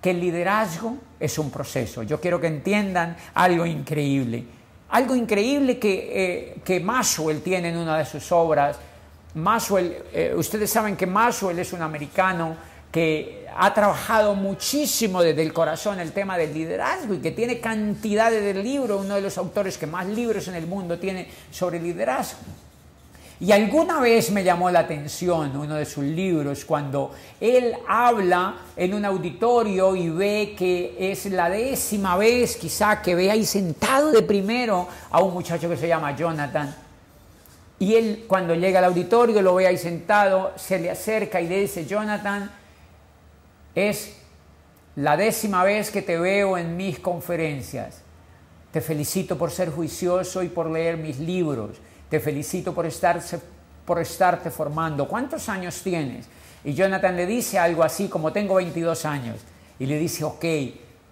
que 0.00 0.10
el 0.10 0.20
liderazgo 0.20 0.96
es 1.18 1.38
un 1.38 1.50
proceso. 1.50 2.02
Yo 2.02 2.20
quiero 2.20 2.40
que 2.40 2.46
entiendan 2.46 3.16
algo 3.34 3.66
increíble. 3.66 4.44
Algo 4.90 5.14
increíble 5.14 5.78
que, 5.78 6.10
eh, 6.12 6.56
que 6.64 6.80
Maswell 6.80 7.42
tiene 7.42 7.70
en 7.70 7.76
una 7.76 7.98
de 7.98 8.06
sus 8.06 8.32
obras 8.32 8.78
Maswell, 9.34 9.96
eh, 10.12 10.34
ustedes 10.36 10.70
saben 10.70 10.96
que 10.96 11.06
Maswell 11.06 11.58
es 11.58 11.72
un 11.72 11.82
americano 11.82 12.56
que 12.90 13.46
ha 13.54 13.74
trabajado 13.74 14.34
muchísimo 14.34 15.22
desde 15.22 15.42
el 15.42 15.52
corazón 15.52 16.00
el 16.00 16.12
tema 16.12 16.38
del 16.38 16.54
liderazgo 16.54 17.14
y 17.14 17.18
que 17.18 17.32
tiene 17.32 17.60
cantidades 17.60 18.42
de 18.42 18.62
libros, 18.62 19.04
uno 19.04 19.16
de 19.16 19.20
los 19.20 19.36
autores 19.36 19.76
que 19.76 19.86
más 19.86 20.06
libros 20.06 20.48
en 20.48 20.54
el 20.54 20.66
mundo 20.66 20.98
tiene 20.98 21.28
sobre 21.50 21.78
liderazgo. 21.78 22.38
Y 23.40 23.52
alguna 23.52 24.00
vez 24.00 24.32
me 24.32 24.42
llamó 24.42 24.68
la 24.70 24.80
atención 24.80 25.56
uno 25.56 25.76
de 25.76 25.84
sus 25.84 26.02
libros 26.02 26.64
cuando 26.64 27.12
él 27.40 27.72
habla 27.86 28.56
en 28.76 28.94
un 28.94 29.04
auditorio 29.04 29.94
y 29.94 30.08
ve 30.08 30.54
que 30.58 30.96
es 30.98 31.26
la 31.26 31.48
décima 31.48 32.16
vez 32.16 32.56
quizá 32.56 33.00
que 33.00 33.14
ve 33.14 33.30
ahí 33.30 33.44
sentado 33.44 34.10
de 34.10 34.22
primero 34.22 34.88
a 35.10 35.22
un 35.22 35.32
muchacho 35.32 35.68
que 35.68 35.76
se 35.76 35.86
llama 35.86 36.16
Jonathan 36.16 36.88
y 37.78 37.94
él 37.94 38.24
cuando 38.26 38.54
llega 38.54 38.80
al 38.80 38.86
auditorio 38.86 39.40
lo 39.40 39.54
ve 39.54 39.66
ahí 39.66 39.78
sentado, 39.78 40.52
se 40.56 40.78
le 40.78 40.90
acerca 40.90 41.40
y 41.40 41.48
le 41.48 41.60
dice, 41.60 41.86
Jonathan, 41.86 42.50
es 43.74 44.16
la 44.96 45.16
décima 45.16 45.62
vez 45.62 45.90
que 45.90 46.02
te 46.02 46.18
veo 46.18 46.58
en 46.58 46.76
mis 46.76 46.98
conferencias. 46.98 48.02
Te 48.72 48.80
felicito 48.80 49.38
por 49.38 49.52
ser 49.52 49.70
juicioso 49.70 50.42
y 50.42 50.48
por 50.48 50.68
leer 50.70 50.96
mis 50.96 51.20
libros. 51.20 51.76
Te 52.08 52.20
felicito 52.20 52.74
por, 52.74 52.86
estarse, 52.86 53.40
por 53.84 53.98
estarte 54.00 54.50
formando. 54.50 55.06
¿Cuántos 55.08 55.48
años 55.48 55.80
tienes? 55.82 56.26
Y 56.64 56.74
Jonathan 56.74 57.16
le 57.16 57.26
dice 57.26 57.58
algo 57.58 57.82
así 57.82 58.08
como 58.08 58.32
tengo 58.32 58.54
22 58.54 59.04
años. 59.04 59.36
Y 59.78 59.86
le 59.86 59.98
dice, 59.98 60.24
ok, 60.24 60.44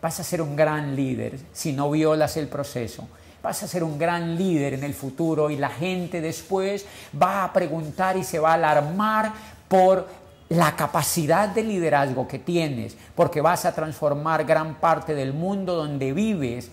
vas 0.02 0.20
a 0.20 0.24
ser 0.24 0.42
un 0.42 0.56
gran 0.56 0.96
líder 0.96 1.38
si 1.52 1.72
no 1.72 1.90
violas 1.90 2.36
el 2.36 2.48
proceso 2.48 3.08
vas 3.46 3.62
a 3.62 3.68
ser 3.68 3.84
un 3.84 3.96
gran 3.96 4.36
líder 4.36 4.74
en 4.74 4.82
el 4.82 4.92
futuro 4.92 5.50
y 5.50 5.56
la 5.56 5.68
gente 5.68 6.20
después 6.20 6.84
va 7.20 7.44
a 7.44 7.52
preguntar 7.52 8.16
y 8.16 8.24
se 8.24 8.40
va 8.40 8.50
a 8.50 8.54
alarmar 8.54 9.32
por 9.68 10.08
la 10.48 10.74
capacidad 10.74 11.48
de 11.48 11.62
liderazgo 11.62 12.26
que 12.26 12.40
tienes, 12.40 12.96
porque 13.14 13.40
vas 13.40 13.64
a 13.64 13.72
transformar 13.72 14.44
gran 14.44 14.76
parte 14.76 15.14
del 15.14 15.32
mundo 15.32 15.76
donde 15.76 16.12
vives, 16.12 16.72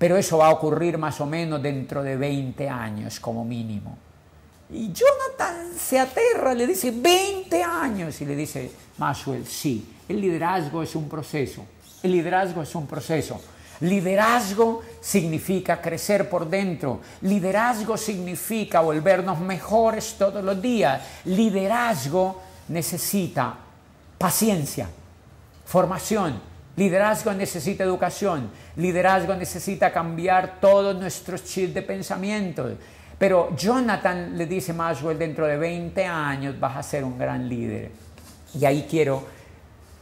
pero 0.00 0.16
eso 0.16 0.38
va 0.38 0.46
a 0.46 0.52
ocurrir 0.52 0.96
más 0.96 1.20
o 1.20 1.26
menos 1.26 1.62
dentro 1.62 2.02
de 2.02 2.16
20 2.16 2.66
años 2.70 3.20
como 3.20 3.44
mínimo. 3.44 3.98
Y 4.70 4.90
Jonathan 4.94 5.74
se 5.76 6.00
aterra, 6.00 6.54
le 6.54 6.66
dice 6.66 6.90
20 6.90 7.62
años 7.62 8.18
y 8.22 8.24
le 8.24 8.34
dice 8.34 8.70
Maxwell, 8.96 9.46
sí, 9.46 9.96
el 10.08 10.18
liderazgo 10.18 10.82
es 10.82 10.96
un 10.96 11.06
proceso, 11.06 11.66
el 12.02 12.12
liderazgo 12.12 12.62
es 12.62 12.74
un 12.74 12.86
proceso. 12.86 13.42
Liderazgo 13.80 14.80
significa 15.02 15.82
crecer 15.82 16.30
por 16.30 16.48
dentro. 16.48 17.00
Liderazgo 17.20 17.98
significa 17.98 18.80
volvernos 18.80 19.38
mejores 19.38 20.14
todos 20.16 20.42
los 20.42 20.62
días. 20.62 21.02
Liderazgo 21.26 22.40
necesita 22.68 23.54
paciencia, 24.16 24.88
formación. 25.66 26.40
Liderazgo 26.76 27.32
necesita 27.32 27.84
educación. 27.84 28.50
Liderazgo 28.76 29.34
necesita 29.34 29.92
cambiar 29.92 30.60
todos 30.60 30.96
nuestros 30.96 31.44
chips 31.44 31.74
de 31.74 31.82
pensamiento. 31.82 32.70
Pero 33.18 33.54
Jonathan 33.56 34.36
le 34.38 34.46
dice 34.46 34.72
a 34.72 34.74
Maswell, 34.74 35.18
dentro 35.18 35.46
de 35.46 35.56
20 35.56 36.04
años 36.06 36.58
vas 36.58 36.76
a 36.76 36.82
ser 36.82 37.04
un 37.04 37.18
gran 37.18 37.48
líder. 37.48 37.90
Y 38.58 38.64
ahí 38.64 38.86
quiero 38.88 39.24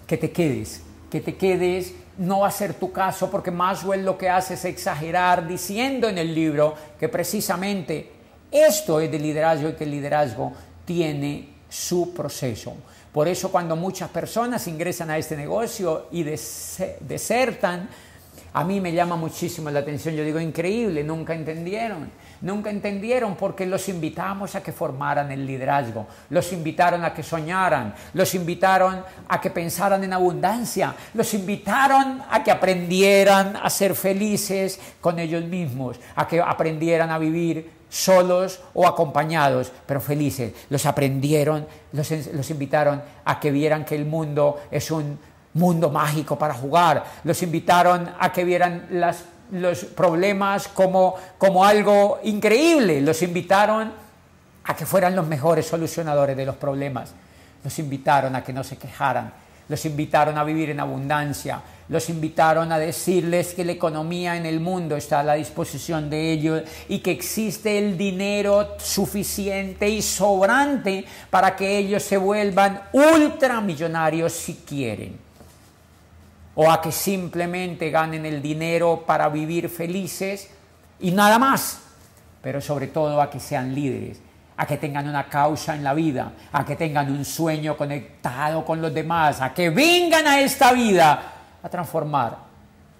que 0.07 0.17
te 0.17 0.31
quedes, 0.31 0.83
que 1.11 1.21
te 1.21 1.37
quedes 1.37 1.95
no 2.19 2.41
va 2.41 2.49
a 2.49 2.53
ser 2.53 2.75
tu 2.75 2.93
caso 2.93 3.31
porque 3.31 3.51
Maswell 3.51 4.05
lo 4.05 4.19
que 4.19 4.29
hace 4.29 4.55
es 4.55 4.65
exagerar 4.65 5.47
diciendo 5.47 6.09
en 6.09 6.19
el 6.19 6.35
libro 6.35 6.75
que 6.99 7.09
precisamente 7.09 8.11
esto 8.51 9.01
es 9.01 9.11
de 9.11 9.19
liderazgo 9.19 9.69
y 9.69 9.73
que 9.75 9.85
el 9.85 9.93
liderazgo 9.93 10.53
tiene 10.85 11.49
su 11.69 12.13
proceso. 12.15 12.75
Por 13.13 13.29
eso 13.29 13.51
cuando 13.51 13.77
muchas 13.77 14.11
personas 14.11 14.67
ingresan 14.69 15.11
a 15.11 15.19
este 15.19 15.37
negocio 15.37 16.09
y 16.13 16.23
desertan, 16.23 17.89
a 18.53 18.65
mí 18.65 18.81
me 18.81 18.93
llama 18.93 19.17
muchísimo 19.17 19.71
la 19.71 19.81
atención. 19.81 20.15
Yo 20.15 20.25
digo, 20.25 20.41
increíble, 20.41 21.05
nunca 21.05 21.35
entendieron. 21.35 22.11
Nunca 22.41 22.71
entendieron 22.71 23.35
porque 23.35 23.67
los 23.67 23.89
invitamos 23.89 24.55
a 24.55 24.63
que 24.63 24.71
formaran 24.71 25.33
el 25.33 25.45
liderazgo, 25.45 26.07
los 26.31 26.53
invitaron 26.53 27.05
a 27.05 27.13
que 27.13 27.25
soñaran, 27.25 27.95
los 28.15 28.33
invitaron 28.35 29.03
a 29.29 29.41
que 29.41 29.51
pensaran 29.51 30.05
en 30.05 30.13
abundancia, 30.13 30.95
los 31.15 31.35
invitaron 31.35 32.23
a 32.31 32.45
que 32.45 32.53
aprendieran 32.53 33.57
a 33.57 33.69
ser 33.71 33.97
felices 33.97 34.79
con 35.01 35.19
ellos 35.19 35.43
mismos, 35.45 35.99
a 36.15 36.29
que 36.29 36.41
aprendieran 36.41 37.11
a 37.11 37.19
vivir 37.19 37.78
solos 37.89 38.61
o 38.75 38.87
acompañados, 38.87 39.73
pero 39.87 40.01
felices. 40.01 40.53
Los 40.71 40.87
aprendieron, 40.87 41.67
los, 41.93 42.51
invitaron 42.51 43.03
a 43.25 43.41
que 43.41 43.51
vieran 43.51 43.85
que 43.85 43.95
el 43.95 44.05
mundo 44.05 44.61
es 44.71 44.91
un 44.91 45.19
mundo 45.55 45.91
mágico 45.91 46.39
para 46.39 46.55
jugar, 46.55 47.05
los 47.25 47.43
invitaron 47.43 48.11
a 48.19 48.33
que 48.33 48.45
vieran 48.45 48.89
los 49.51 49.85
problemas 49.85 50.69
como, 50.69 51.15
como 51.39 51.65
algo 51.65 52.21
increíble, 52.25 53.01
los 53.01 53.23
invitaron 53.23 53.93
a 54.65 54.77
que 54.77 54.85
fueran 54.87 55.17
los 55.17 55.27
mejores 55.27 55.67
solucionadores 55.67 56.37
de 56.37 56.45
los 56.45 56.57
problemas, 56.57 57.13
los 57.65 57.79
invitaron 57.79 58.37
a 58.37 58.45
que 58.45 58.53
no 58.53 58.63
se 58.63 58.77
quejaran, 58.77 59.33
los 59.69 59.85
invitaron 59.85 60.39
a 60.39 60.45
vivir 60.45 60.71
en 60.71 60.81
abundancia, 60.81 61.63
los 61.89 62.11
invitaron 62.11 62.71
a 62.71 62.79
decirles 62.79 63.55
que 63.55 63.65
la 63.65 63.73
economía 63.73 64.37
en 64.37 64.45
el 64.45 64.61
mundo 64.61 64.97
está 64.97 65.21
a 65.21 65.23
la 65.23 65.35
disposición 65.35 66.11
de 66.11 66.33
ellos 66.33 66.63
y 66.89 66.99
que 66.99 67.11
existe 67.11 67.79
el 67.79 67.97
dinero 67.97 68.77
suficiente 68.79 69.89
y 69.89 70.03
sobrante 70.03 71.05
para 71.31 71.57
que 71.57 71.79
ellos 71.79 72.03
se 72.03 72.19
vuelvan 72.19 72.83
ultramillonarios 72.93 74.33
si 74.33 74.55
quieren. 74.55 75.19
O 76.55 76.71
a 76.71 76.83
que 76.83 76.93
simplemente 76.93 77.91
ganen 77.91 78.27
el 78.27 78.43
dinero 78.43 79.05
para 79.07 79.29
vivir 79.29 79.69
felices 79.69 80.51
y 81.01 81.13
nada 81.13 81.39
más, 81.39 81.79
pero 82.43 82.61
sobre 82.61 82.89
todo 82.89 83.23
a 83.23 83.31
que 83.31 83.41
sean 83.41 83.75
líderes, 83.75 84.21
a 84.59 84.67
que 84.67 84.77
tengan 84.77 85.09
una 85.09 85.29
causa 85.29 85.77
en 85.77 85.85
la 85.85 85.95
vida, 85.95 86.33
a 86.51 86.65
que 86.65 86.75
tengan 86.75 87.11
un 87.13 87.25
sueño 87.25 87.77
conectado 87.77 88.65
con 88.65 88.83
los 88.83 88.93
demás, 88.93 89.41
a 89.41 89.55
que 89.55 89.71
vengan 89.71 90.27
a 90.27 90.41
esta 90.41 90.73
vida 90.73 91.23
a 91.63 91.69
transformar 91.69 92.37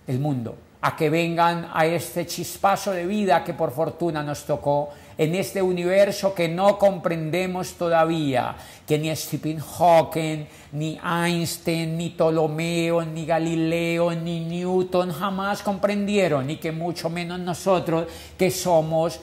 el 0.07 0.21
mundo, 0.21 0.57
a 0.81 0.95
que 0.95 1.11
vengan 1.11 1.69
a 1.75 1.85
este 1.85 2.27
chispazo 2.27 2.93
de 2.93 3.07
vida 3.07 3.43
que 3.43 3.55
por 3.55 3.73
fortuna 3.73 4.23
nos 4.23 4.45
tocó 4.45 4.91
en 5.19 5.35
este 5.35 5.61
universo 5.61 6.33
que 6.33 6.49
no 6.49 6.79
comprendemos 6.79 7.75
todavía, 7.75 8.55
que 8.87 8.97
ni 8.97 9.15
Stephen 9.17 9.59
Hawking, 9.59 10.47
ni 10.73 11.01
Einstein, 11.03 11.99
ni 11.99 12.11
Ptolomeo, 12.11 13.05
ni 13.05 13.27
Galileo, 13.27 14.13
ni 14.13 14.45
Newton 14.45 15.11
jamás 15.11 15.65
comprendieron, 15.65 16.49
y 16.51 16.59
que 16.59 16.71
mucho 16.71 17.11
menos 17.11 17.41
nosotros 17.41 18.07
que 18.39 18.49
somos 18.53 19.19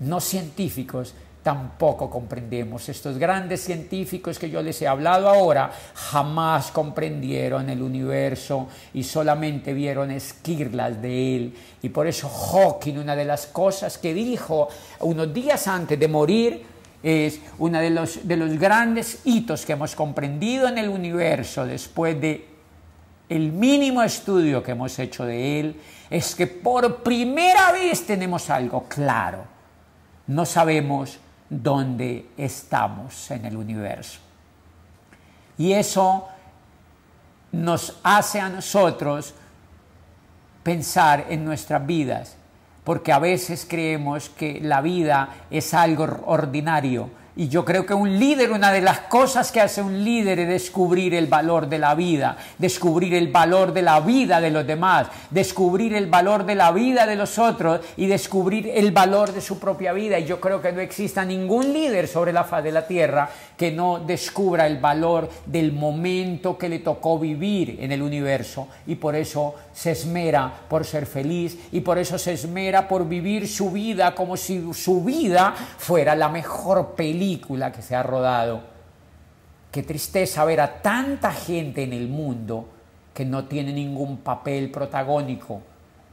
no 0.00 0.20
científicos, 0.20 1.14
tampoco 1.48 2.10
comprendemos. 2.10 2.90
Estos 2.90 3.16
grandes 3.16 3.64
científicos 3.64 4.38
que 4.38 4.50
yo 4.50 4.60
les 4.60 4.82
he 4.82 4.86
hablado 4.86 5.30
ahora 5.30 5.70
jamás 5.94 6.70
comprendieron 6.70 7.70
el 7.70 7.80
universo 7.80 8.68
y 8.92 9.02
solamente 9.02 9.72
vieron 9.72 10.10
esquirlas 10.10 11.00
de 11.00 11.36
él. 11.36 11.54
Y 11.80 11.88
por 11.88 12.06
eso 12.06 12.28
Hawking, 12.28 12.98
una 12.98 13.16
de 13.16 13.24
las 13.24 13.46
cosas 13.46 13.96
que 13.96 14.12
dijo 14.12 14.68
unos 15.00 15.32
días 15.32 15.66
antes 15.68 15.98
de 15.98 16.06
morir, 16.06 16.66
es 17.02 17.40
uno 17.56 17.80
de 17.80 17.88
los, 17.88 18.28
de 18.28 18.36
los 18.36 18.58
grandes 18.58 19.20
hitos 19.24 19.64
que 19.64 19.72
hemos 19.72 19.94
comprendido 19.94 20.68
en 20.68 20.76
el 20.76 20.90
universo 20.90 21.64
después 21.64 22.20
de 22.20 22.46
el 23.30 23.52
mínimo 23.52 24.02
estudio 24.02 24.62
que 24.62 24.72
hemos 24.72 24.98
hecho 24.98 25.24
de 25.24 25.60
él, 25.60 25.80
es 26.10 26.34
que 26.34 26.46
por 26.46 27.02
primera 27.02 27.72
vez 27.72 28.04
tenemos 28.04 28.50
algo 28.50 28.84
claro. 28.86 29.44
No 30.26 30.44
sabemos 30.44 31.20
donde 31.48 32.30
estamos 32.36 33.30
en 33.30 33.44
el 33.44 33.56
universo. 33.56 34.20
Y 35.56 35.72
eso 35.72 36.28
nos 37.52 37.98
hace 38.02 38.40
a 38.40 38.48
nosotros 38.48 39.34
pensar 40.62 41.26
en 41.30 41.44
nuestras 41.44 41.84
vidas, 41.86 42.36
porque 42.84 43.12
a 43.12 43.18
veces 43.18 43.66
creemos 43.68 44.28
que 44.28 44.60
la 44.60 44.80
vida 44.80 45.30
es 45.50 45.74
algo 45.74 46.04
ordinario 46.26 47.10
y 47.38 47.46
yo 47.46 47.64
creo 47.64 47.86
que 47.86 47.94
un 47.94 48.18
líder, 48.18 48.50
una 48.50 48.72
de 48.72 48.80
las 48.80 48.98
cosas 49.02 49.52
que 49.52 49.60
hace 49.60 49.80
un 49.80 50.02
líder 50.02 50.40
es 50.40 50.48
descubrir 50.48 51.14
el 51.14 51.28
valor 51.28 51.68
de 51.68 51.78
la 51.78 51.94
vida, 51.94 52.36
descubrir 52.58 53.14
el 53.14 53.28
valor 53.28 53.72
de 53.72 53.82
la 53.82 54.00
vida 54.00 54.40
de 54.40 54.50
los 54.50 54.66
demás, 54.66 55.06
descubrir 55.30 55.94
el 55.94 56.06
valor 56.06 56.44
de 56.44 56.56
la 56.56 56.72
vida 56.72 57.06
de 57.06 57.14
los 57.14 57.38
otros 57.38 57.80
y 57.96 58.06
descubrir 58.06 58.68
el 58.74 58.90
valor 58.90 59.32
de 59.32 59.40
su 59.40 59.60
propia 59.60 59.92
vida. 59.92 60.18
Y 60.18 60.24
yo 60.24 60.40
creo 60.40 60.60
que 60.60 60.72
no 60.72 60.80
exista 60.80 61.24
ningún 61.24 61.72
líder 61.72 62.08
sobre 62.08 62.32
la 62.32 62.42
faz 62.42 62.64
de 62.64 62.72
la 62.72 62.88
tierra 62.88 63.30
que 63.56 63.70
no 63.70 64.00
descubra 64.00 64.66
el 64.66 64.78
valor 64.78 65.30
del 65.46 65.72
momento 65.72 66.58
que 66.58 66.68
le 66.68 66.80
tocó 66.80 67.20
vivir 67.20 67.78
en 67.80 67.92
el 67.92 68.02
universo. 68.02 68.66
Y 68.88 68.96
por 68.96 69.14
eso 69.14 69.54
se 69.72 69.92
esmera 69.92 70.52
por 70.68 70.84
ser 70.84 71.06
feliz 71.06 71.56
y 71.70 71.82
por 71.82 71.98
eso 71.98 72.18
se 72.18 72.32
esmera 72.32 72.88
por 72.88 73.08
vivir 73.08 73.46
su 73.46 73.70
vida 73.70 74.12
como 74.16 74.36
si 74.36 74.74
su 74.74 75.04
vida 75.04 75.54
fuera 75.78 76.16
la 76.16 76.28
mejor 76.28 76.96
película 77.28 77.70
que 77.70 77.82
se 77.82 77.94
ha 77.94 78.02
rodado. 78.02 78.62
Qué 79.70 79.82
tristeza 79.82 80.44
ver 80.46 80.60
a 80.60 80.80
tanta 80.80 81.30
gente 81.30 81.82
en 81.82 81.92
el 81.92 82.08
mundo 82.08 82.68
que 83.12 83.24
no 83.24 83.44
tiene 83.44 83.72
ningún 83.72 84.18
papel 84.18 84.70
protagónico 84.70 85.60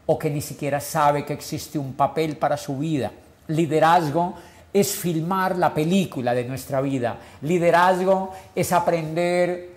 o 0.05 0.19
que 0.19 0.29
ni 0.29 0.41
siquiera 0.41 0.81
sabe 0.81 1.24
que 1.24 1.34
existe 1.34 1.79
un 1.79 1.93
papel 1.93 2.36
para 2.36 2.57
su 2.57 2.77
vida. 2.77 3.12
Liderazgo 3.48 4.36
es 4.74 4.93
filmar 4.93 5.57
la 5.57 5.74
película 5.74 6.34
de 6.34 6.43
nuestra 6.43 6.81
vida. 6.81 7.17
Liderazgo 7.41 8.34
es 8.53 8.74
aprender 8.74 9.69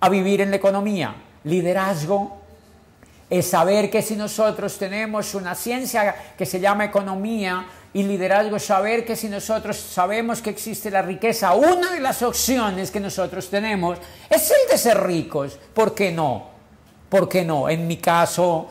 a 0.00 0.08
vivir 0.10 0.42
en 0.42 0.50
la 0.50 0.56
economía. 0.56 1.14
Liderazgo 1.44 2.40
es 3.30 3.46
saber 3.46 3.90
que 3.90 4.02
si 4.02 4.16
nosotros 4.16 4.76
tenemos 4.76 5.34
una 5.34 5.54
ciencia 5.54 6.14
que 6.36 6.44
se 6.44 6.60
llama 6.60 6.84
economía 6.84 7.64
y 7.94 8.02
liderazgo, 8.02 8.58
saber 8.58 9.04
que 9.04 9.14
si 9.14 9.28
nosotros 9.28 9.76
sabemos 9.76 10.42
que 10.42 10.50
existe 10.50 10.90
la 10.90 11.00
riqueza, 11.00 11.54
una 11.54 11.92
de 11.92 12.00
las 12.00 12.22
opciones 12.22 12.90
que 12.90 12.98
nosotros 12.98 13.48
tenemos 13.48 13.98
es 14.28 14.50
el 14.50 14.68
de 14.70 14.76
ser 14.76 15.00
ricos. 15.00 15.56
¿Por 15.72 15.94
qué 15.94 16.10
no? 16.10 16.48
¿Por 17.08 17.28
qué 17.28 17.44
no? 17.44 17.68
En 17.68 17.86
mi 17.86 17.98
caso, 17.98 18.66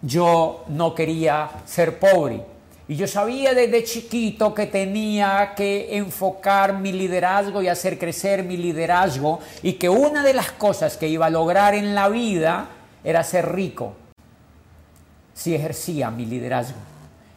yo 0.00 0.64
no 0.68 0.94
quería 0.94 1.50
ser 1.66 1.98
pobre. 1.98 2.44
Y 2.86 2.94
yo 2.94 3.08
sabía 3.08 3.54
desde 3.54 3.82
chiquito 3.82 4.54
que 4.54 4.66
tenía 4.66 5.52
que 5.56 5.96
enfocar 5.96 6.78
mi 6.78 6.92
liderazgo 6.92 7.62
y 7.62 7.68
hacer 7.68 7.98
crecer 7.98 8.44
mi 8.44 8.56
liderazgo 8.56 9.40
y 9.62 9.74
que 9.74 9.88
una 9.88 10.22
de 10.22 10.34
las 10.34 10.52
cosas 10.52 10.96
que 10.96 11.08
iba 11.08 11.26
a 11.26 11.30
lograr 11.30 11.74
en 11.74 11.94
la 11.94 12.08
vida 12.08 12.68
era 13.02 13.24
ser 13.24 13.52
rico 13.52 13.94
si 15.34 15.54
ejercía 15.54 16.10
mi 16.10 16.26
liderazgo. 16.26 16.78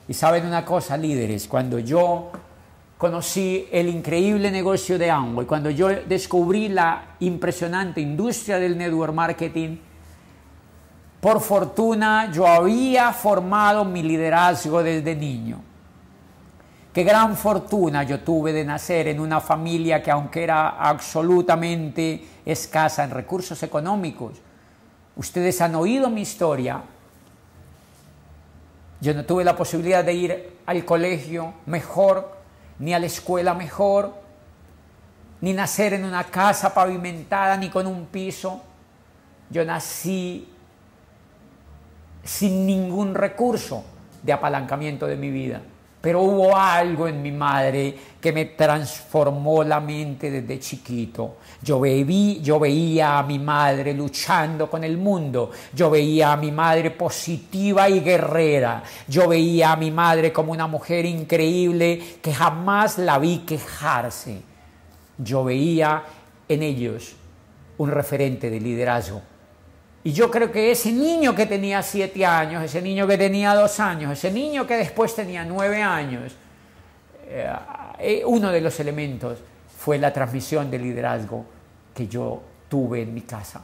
Y 0.07 0.13
saben 0.13 0.45
una 0.45 0.65
cosa, 0.65 0.97
líderes, 0.97 1.47
cuando 1.47 1.79
yo 1.79 2.31
conocí 2.97 3.67
el 3.71 3.89
increíble 3.89 4.51
negocio 4.51 4.97
de 4.97 5.09
Amway, 5.09 5.45
cuando 5.45 5.69
yo 5.69 5.89
descubrí 5.89 6.69
la 6.69 7.15
impresionante 7.19 8.01
industria 8.01 8.59
del 8.59 8.77
network 8.77 9.13
marketing, 9.13 9.77
por 11.19 11.39
fortuna 11.39 12.31
yo 12.31 12.45
había 12.45 13.11
formado 13.13 13.85
mi 13.85 14.03
liderazgo 14.03 14.83
desde 14.83 15.15
niño. 15.15 15.61
Qué 16.93 17.03
gran 17.03 17.35
fortuna 17.35 18.03
yo 18.03 18.19
tuve 18.19 18.53
de 18.53 18.65
nacer 18.65 19.07
en 19.07 19.19
una 19.19 19.39
familia 19.39 20.03
que 20.03 20.11
aunque 20.11 20.43
era 20.43 20.69
absolutamente 20.69 22.23
escasa 22.45 23.03
en 23.03 23.11
recursos 23.11 23.63
económicos, 23.63 24.41
Ustedes 25.15 25.61
han 25.61 25.75
oído 25.75 26.09
mi 26.09 26.21
historia. 26.21 26.81
Yo 29.03 29.13
no 29.13 29.25
tuve 29.25 29.43
la 29.43 29.53
posibilidad 29.57 30.01
de 30.01 30.13
ir 30.13 30.57
al 30.65 30.85
colegio 30.85 31.55
mejor, 31.65 32.37
ni 32.79 32.93
a 32.93 32.99
la 32.99 33.07
escuela 33.07 33.53
mejor, 33.53 34.13
ni 35.41 35.51
nacer 35.51 35.91
en 35.93 36.05
una 36.05 36.23
casa 36.23 36.73
pavimentada, 36.73 37.57
ni 37.57 37.69
con 37.69 37.85
un 37.85 38.05
piso. 38.05 38.61
Yo 39.49 39.65
nací 39.65 40.47
sin 42.23 42.65
ningún 42.65 43.13
recurso 43.13 43.83
de 44.21 44.31
apalancamiento 44.31 45.05
de 45.05 45.17
mi 45.17 45.31
vida 45.31 45.61
pero 46.03 46.21
hubo 46.21 46.53
algo 46.53 47.07
en 47.07 47.21
mi 47.21 47.31
madre 47.31 47.95
que 48.19 48.33
me 48.33 48.43
transformó 48.43 49.63
la 49.63 49.79
mente 49.79 50.29
desde 50.29 50.59
chiquito. 50.59 51.37
Yo, 51.61 51.81
yo 51.85 52.59
veía 52.59 53.19
a 53.19 53.23
mi 53.23 53.39
madre 53.39 53.93
luchando 53.93 54.69
con 54.69 54.83
el 54.83 54.97
mundo, 54.97 55.51
yo 55.73 55.89
veía 55.89 56.33
a 56.33 56.35
mi 56.35 56.51
madre 56.51 56.91
positiva 56.91 57.87
y 57.87 58.01
guerrera, 58.01 58.83
yo 59.07 59.29
veía 59.29 59.71
a 59.71 59.77
mi 59.77 59.91
madre 59.91 60.33
como 60.33 60.51
una 60.51 60.67
mujer 60.67 61.05
increíble 61.05 62.17
que 62.21 62.33
jamás 62.33 62.97
la 62.97 63.17
vi 63.17 63.37
quejarse. 63.45 64.41
Yo 65.17 65.45
veía 65.45 66.03
en 66.49 66.63
ellos 66.63 67.15
un 67.77 67.91
referente 67.91 68.49
de 68.49 68.59
liderazgo 68.59 69.21
y 70.03 70.11
yo 70.11 70.29
creo 70.29 70.51
que 70.51 70.71
ese 70.71 70.91
niño 70.91 71.33
que 71.33 71.45
tenía 71.45 71.81
siete 71.81 72.25
años, 72.25 72.61
ese 72.63 72.81
niño 72.81 73.07
que 73.07 73.17
tenía 73.17 73.55
dos 73.55 73.79
años, 73.79 74.11
ese 74.11 74.31
niño 74.31 74.67
que 74.67 74.75
después 74.75 75.15
tenía 75.15 75.45
nueve 75.45 75.81
años, 75.81 76.33
eh, 77.27 77.49
eh, 77.99 78.23
uno 78.25 78.51
de 78.51 78.59
los 78.59 78.77
elementos 78.81 79.39
fue 79.77 79.97
la 79.97 80.11
transmisión 80.11 80.69
de 80.69 80.79
liderazgo 80.79 81.45
que 81.95 82.07
yo 82.07 82.41
tuve 82.67 83.01
en 83.03 83.13
mi 83.13 83.21
casa. 83.21 83.63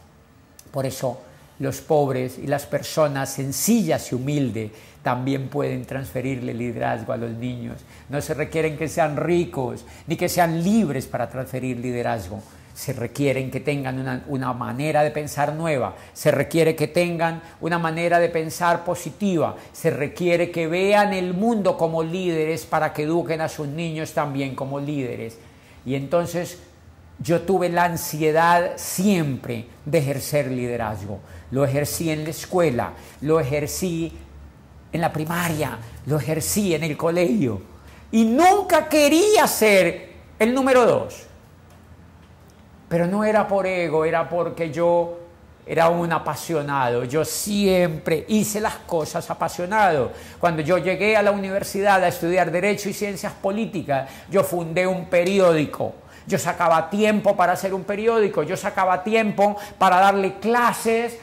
Por 0.72 0.86
eso 0.86 1.22
los 1.60 1.82
pobres 1.82 2.38
y 2.38 2.48
las 2.48 2.66
personas 2.66 3.34
sencillas 3.34 4.10
y 4.12 4.16
humildes 4.16 4.72
también 5.04 5.50
pueden 5.50 5.86
transferirle 5.86 6.54
liderazgo 6.54 7.12
a 7.12 7.18
los 7.18 7.32
niños. 7.32 7.82
No 8.08 8.22
se 8.22 8.34
requieren 8.34 8.78
que 8.78 8.88
sean 8.88 9.18
ricos 9.18 9.86
ni 10.08 10.16
que 10.16 10.30
sean 10.30 10.64
libres 10.64 11.06
para 11.06 11.30
transferir 11.30 11.80
liderazgo 11.80 12.42
se 12.80 12.94
requieren 12.94 13.52
que 13.52 13.60
tengan 13.60 14.24
una, 14.30 14.54
manera 14.54 15.04
de 15.04 15.12
pensar 15.12 15.52
nueva, 15.52 15.98
se 16.14 16.32
requiere 16.32 16.78
que 16.78 16.88
tengan 16.88 17.42
una 17.60 17.78
manera 17.78 18.20
de 18.20 18.30
pensar 18.30 18.86
positiva, 18.86 19.58
se 19.74 19.90
requiere 19.90 20.50
que 20.50 20.66
vean 20.66 21.12
el 21.12 21.34
mundo 21.34 21.76
como 21.76 22.04
líderes 22.04 22.66
para 22.66 22.94
que 22.94 23.04
eduquen 23.04 23.42
a 23.42 23.50
sus 23.50 23.68
niños 23.68 24.14
también 24.14 24.56
como 24.56 24.80
líderes. 24.80 25.38
Y 25.86 25.96
entonces 25.96 26.60
yo 27.22 27.42
tuve 27.42 27.68
la 27.68 27.84
ansiedad 27.84 28.72
siempre 28.78 29.66
de 29.84 29.98
ejercer 29.98 30.50
liderazgo. 30.50 31.20
Lo 31.52 31.66
ejercí 31.66 32.12
en 32.12 32.24
la 32.24 32.30
escuela, 32.30 32.94
lo 33.20 33.42
ejercí 33.42 34.14
en 34.94 35.02
la 35.02 35.12
primaria, 35.12 35.78
lo 36.06 36.18
ejercí 36.18 36.74
en 36.76 36.86
el 36.86 36.96
colegio. 36.96 37.62
Y 38.10 38.24
nunca 38.24 38.88
quería 38.88 39.46
ser 39.48 40.14
el 40.40 40.54
número 40.54 40.86
dos. 40.86 41.26
Pero 42.90 43.08
no 43.08 43.24
era 43.24 43.48
por 43.48 43.66
ego, 43.66 44.04
era 44.04 44.28
porque 44.28 44.72
yo 44.72 45.20
era 45.66 45.90
un 45.90 46.12
apasionado. 46.12 47.04
Yo 47.04 47.24
siempre 47.24 48.26
hice 48.28 48.60
las 48.60 48.76
cosas 48.76 49.30
apasionado. 49.30 50.12
Cuando 50.40 50.64
yo 50.64 50.80
llegué 50.80 51.16
a 51.16 51.22
la 51.22 51.32
universidad 51.32 52.04
a 52.04 52.08
estudiar 52.08 52.50
Derecho 52.52 52.90
y 52.90 52.94
Ciencias 52.94 53.34
Políticas, 53.34 54.10
yo 54.32 54.44
fundé 54.44 54.88
un 54.88 55.06
periódico. 55.06 55.94
Yo 56.26 56.40
sacaba 56.40 56.90
tiempo 56.90 57.36
para 57.36 57.54
hacer 57.54 57.74
un 57.74 57.84
periódico, 57.84 58.44
yo 58.44 58.58
sacaba 58.58 59.04
tiempo 59.04 59.56
para 59.78 60.00
darle 60.00 60.40
clases 60.40 61.18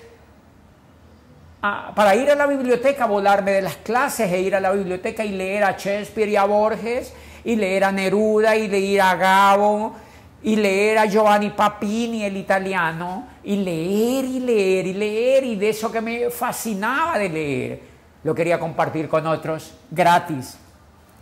para 1.95 2.15
ir 2.15 2.31
a 2.31 2.35
la 2.35 2.47
biblioteca, 2.47 3.07
volarme 3.07 3.53
de 3.53 3.63
las 3.63 3.77
clases 3.77 4.31
e 4.31 4.41
ir 4.41 4.55
a 4.55 4.61
la 4.61 4.71
biblioteca 4.73 5.25
y 5.25 5.31
leer 5.31 5.65
a 5.65 5.73
Shakespeare 5.73 6.29
y 6.29 6.37
a 6.37 6.45
Borges, 6.45 7.13
y 7.45 7.57
leer 7.57 7.85
a 7.85 7.93
Neruda 7.93 8.57
y 8.57 8.69
leer 8.69 9.01
a 9.01 9.15
Gabo, 9.17 9.95
y 10.43 10.57
leer 10.57 10.99
a 10.99 11.07
Giovanni 11.07 11.51
Papini, 11.51 12.25
el 12.25 12.37
italiano, 12.37 13.27
y 13.43 13.57
leer 13.57 14.25
y 14.25 14.41
leer 14.41 14.87
y 14.87 14.95
leer, 14.95 15.45
y 15.45 15.57
de 15.57 15.71
eso 15.71 15.91
que 15.91 16.01
me 16.01 16.31
fascinaba 16.31 17.19
de 17.19 17.29
leer, 17.29 17.83
lo 18.23 18.35
quería 18.35 18.59
compartir 18.59 19.09
con 19.09 19.27
otros 19.27 19.73
gratis, 19.91 20.59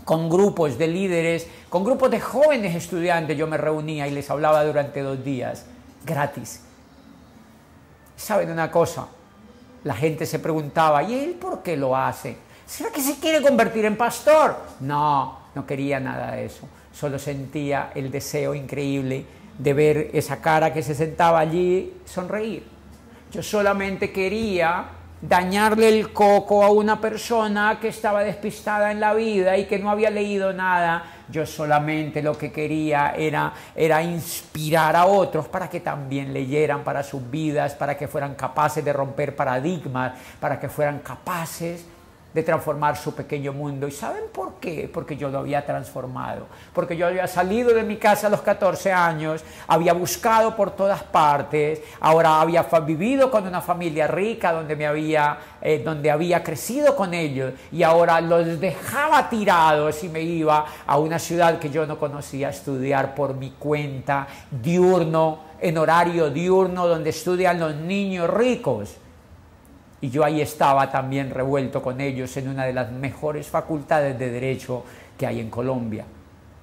con 0.05 0.29
grupos 0.29 0.77
de 0.77 0.88
líderes, 0.88 1.46
con 1.68 1.85
grupos 1.85 2.11
de 2.11 2.20
jóvenes 2.20 2.74
estudiantes, 2.74 3.37
yo 3.37 3.46
me 3.46 3.57
reunía 3.57 4.07
y 4.07 4.11
les 4.11 4.29
hablaba 4.31 4.64
durante 4.64 5.00
dos 5.00 5.24
días, 5.24 5.64
gratis. 6.05 6.62
¿Saben 8.16 8.50
una 8.50 8.70
cosa? 8.70 9.07
La 9.85 9.94
gente 9.94 10.27
se 10.27 10.38
preguntaba, 10.38 11.03
¿y 11.03 11.14
él 11.14 11.31
por 11.35 11.62
qué 11.62 11.77
lo 11.77 11.96
hace? 11.96 12.37
¿Será 12.66 12.90
que 12.90 13.00
se 13.00 13.18
quiere 13.18 13.42
convertir 13.42 13.85
en 13.85 13.96
pastor? 13.96 14.57
No, 14.81 15.38
no 15.55 15.66
quería 15.66 16.00
nada 16.00 16.33
de 16.33 16.46
eso. 16.46 16.66
Solo 16.94 17.18
sentía 17.18 17.90
el 17.94 18.11
deseo 18.11 18.54
increíble 18.54 19.26
de 19.59 19.74
ver 19.74 20.11
esa 20.12 20.40
cara 20.40 20.72
que 20.72 20.83
se 20.83 20.94
sentaba 20.94 21.40
allí 21.40 21.92
sonreír. 22.04 22.64
Yo 23.33 23.42
solamente 23.42 24.12
quería 24.12 24.85
dañarle 25.20 25.88
el 25.88 26.12
coco 26.12 26.62
a 26.62 26.70
una 26.70 27.00
persona 27.00 27.78
que 27.80 27.88
estaba 27.88 28.22
despistada 28.22 28.92
en 28.92 29.00
la 29.00 29.14
vida 29.14 29.57
y 29.57 29.64
que 29.64 29.78
no 29.78 29.90
había 29.90 30.11
leído 30.11 30.52
nada. 30.52 31.04
Yo 31.28 31.46
solamente 31.46 32.22
lo 32.22 32.37
que 32.37 32.52
quería 32.52 33.14
era, 33.16 33.52
era 33.74 34.02
inspirar 34.02 34.94
a 34.94 35.07
otros 35.07 35.48
para 35.48 35.68
que 35.68 35.80
también 35.80 36.33
leyeran 36.33 36.85
para 36.85 37.02
sus 37.02 37.28
vidas, 37.30 37.74
para 37.74 37.96
que 37.96 38.07
fueran 38.07 38.35
capaces 38.35 38.85
de 38.85 38.92
romper 38.92 39.35
paradigmas, 39.35 40.12
para 40.38 40.61
que 40.61 40.68
fueran 40.68 40.98
capaces 40.98 41.87
de 42.35 42.42
transformar 42.42 42.97
su 42.97 43.14
pequeño 43.14 43.53
mundo. 43.53 43.87
¿Y 43.87 43.92
saben 43.92 44.25
por 44.33 44.55
qué? 44.55 44.90
Porque 44.92 45.16
yo 45.16 45.29
lo 45.29 45.38
había 45.38 45.64
transformado. 45.64 46.47
Porque 46.73 46.97
yo 46.97 47.07
había 47.07 47.29
salido 47.29 47.73
de 47.73 47.85
mi 47.85 47.97
casa 47.97 48.27
a 48.27 48.31
los 48.31 48.42
14 48.42 48.92
años, 48.92 49.44
había 49.68 49.92
buscado 49.92 50.57
por 50.57 50.73
todas 50.73 51.05
partes, 51.05 51.81
ahora 52.01 52.40
había 52.40 52.64
vivido 52.85 53.31
con 53.31 53.47
una 53.47 53.61
familia 53.61 54.09
rica 54.09 54.53
donde, 54.53 54.75
me 54.75 54.85
había, 54.87 55.38
eh, 55.62 55.81
donde 55.85 56.11
había 56.11 56.42
crecido 56.42 56.97
con 56.97 57.14
ellos 57.14 57.53
y 57.70 57.85
ahora 57.85 58.20
los 58.20 58.59
dejaba 58.59 59.31
tirados 59.31 60.03
y 60.03 60.09
me 60.09 60.20
iba 60.20 60.66
a 60.85 60.99
una 60.99 61.20
ciudad 61.20 61.61
que 61.61 61.70
yo 61.70 61.87
no 61.87 61.99
conocía 61.99 62.49
a 62.49 62.51
estudiar 62.51 63.14
por 63.14 63.35
mi 63.35 63.53
cuenta, 63.53 64.27
diurno, 64.51 65.55
en 65.61 65.79
horario 65.79 66.31
diurno, 66.31 66.88
donde 66.88 67.11
estudian 67.11 67.61
los 67.61 67.77
niños 67.77 68.29
ricos 68.29 68.97
y 70.00 70.11
yo 70.11 70.24
ahí 70.24 70.40
estaba 70.40 70.90
también 70.90 71.30
revuelto 71.30 71.83
con 71.83 72.00
ellos 72.00 72.37
en 72.37 72.48
una 72.48 72.64
de 72.64 72.72
las 72.72 72.92
mejores 72.92 73.46
facultades 73.46 74.18
de 74.18 74.30
derecho 74.30 74.85
que 75.16 75.26
hay 75.26 75.40
en 75.40 75.50
Colombia. 75.50 76.04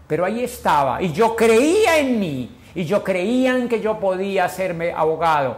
Pero 0.07 0.25
ahí 0.25 0.43
estaba 0.43 1.01
y 1.01 1.11
yo 1.11 1.35
creía 1.35 1.97
en 1.97 2.19
mí 2.19 2.57
y 2.75 2.85
yo 2.85 3.03
creía 3.03 3.57
en 3.57 3.67
que 3.67 3.81
yo 3.81 3.99
podía 3.99 4.45
hacerme 4.45 4.91
abogado 4.91 5.57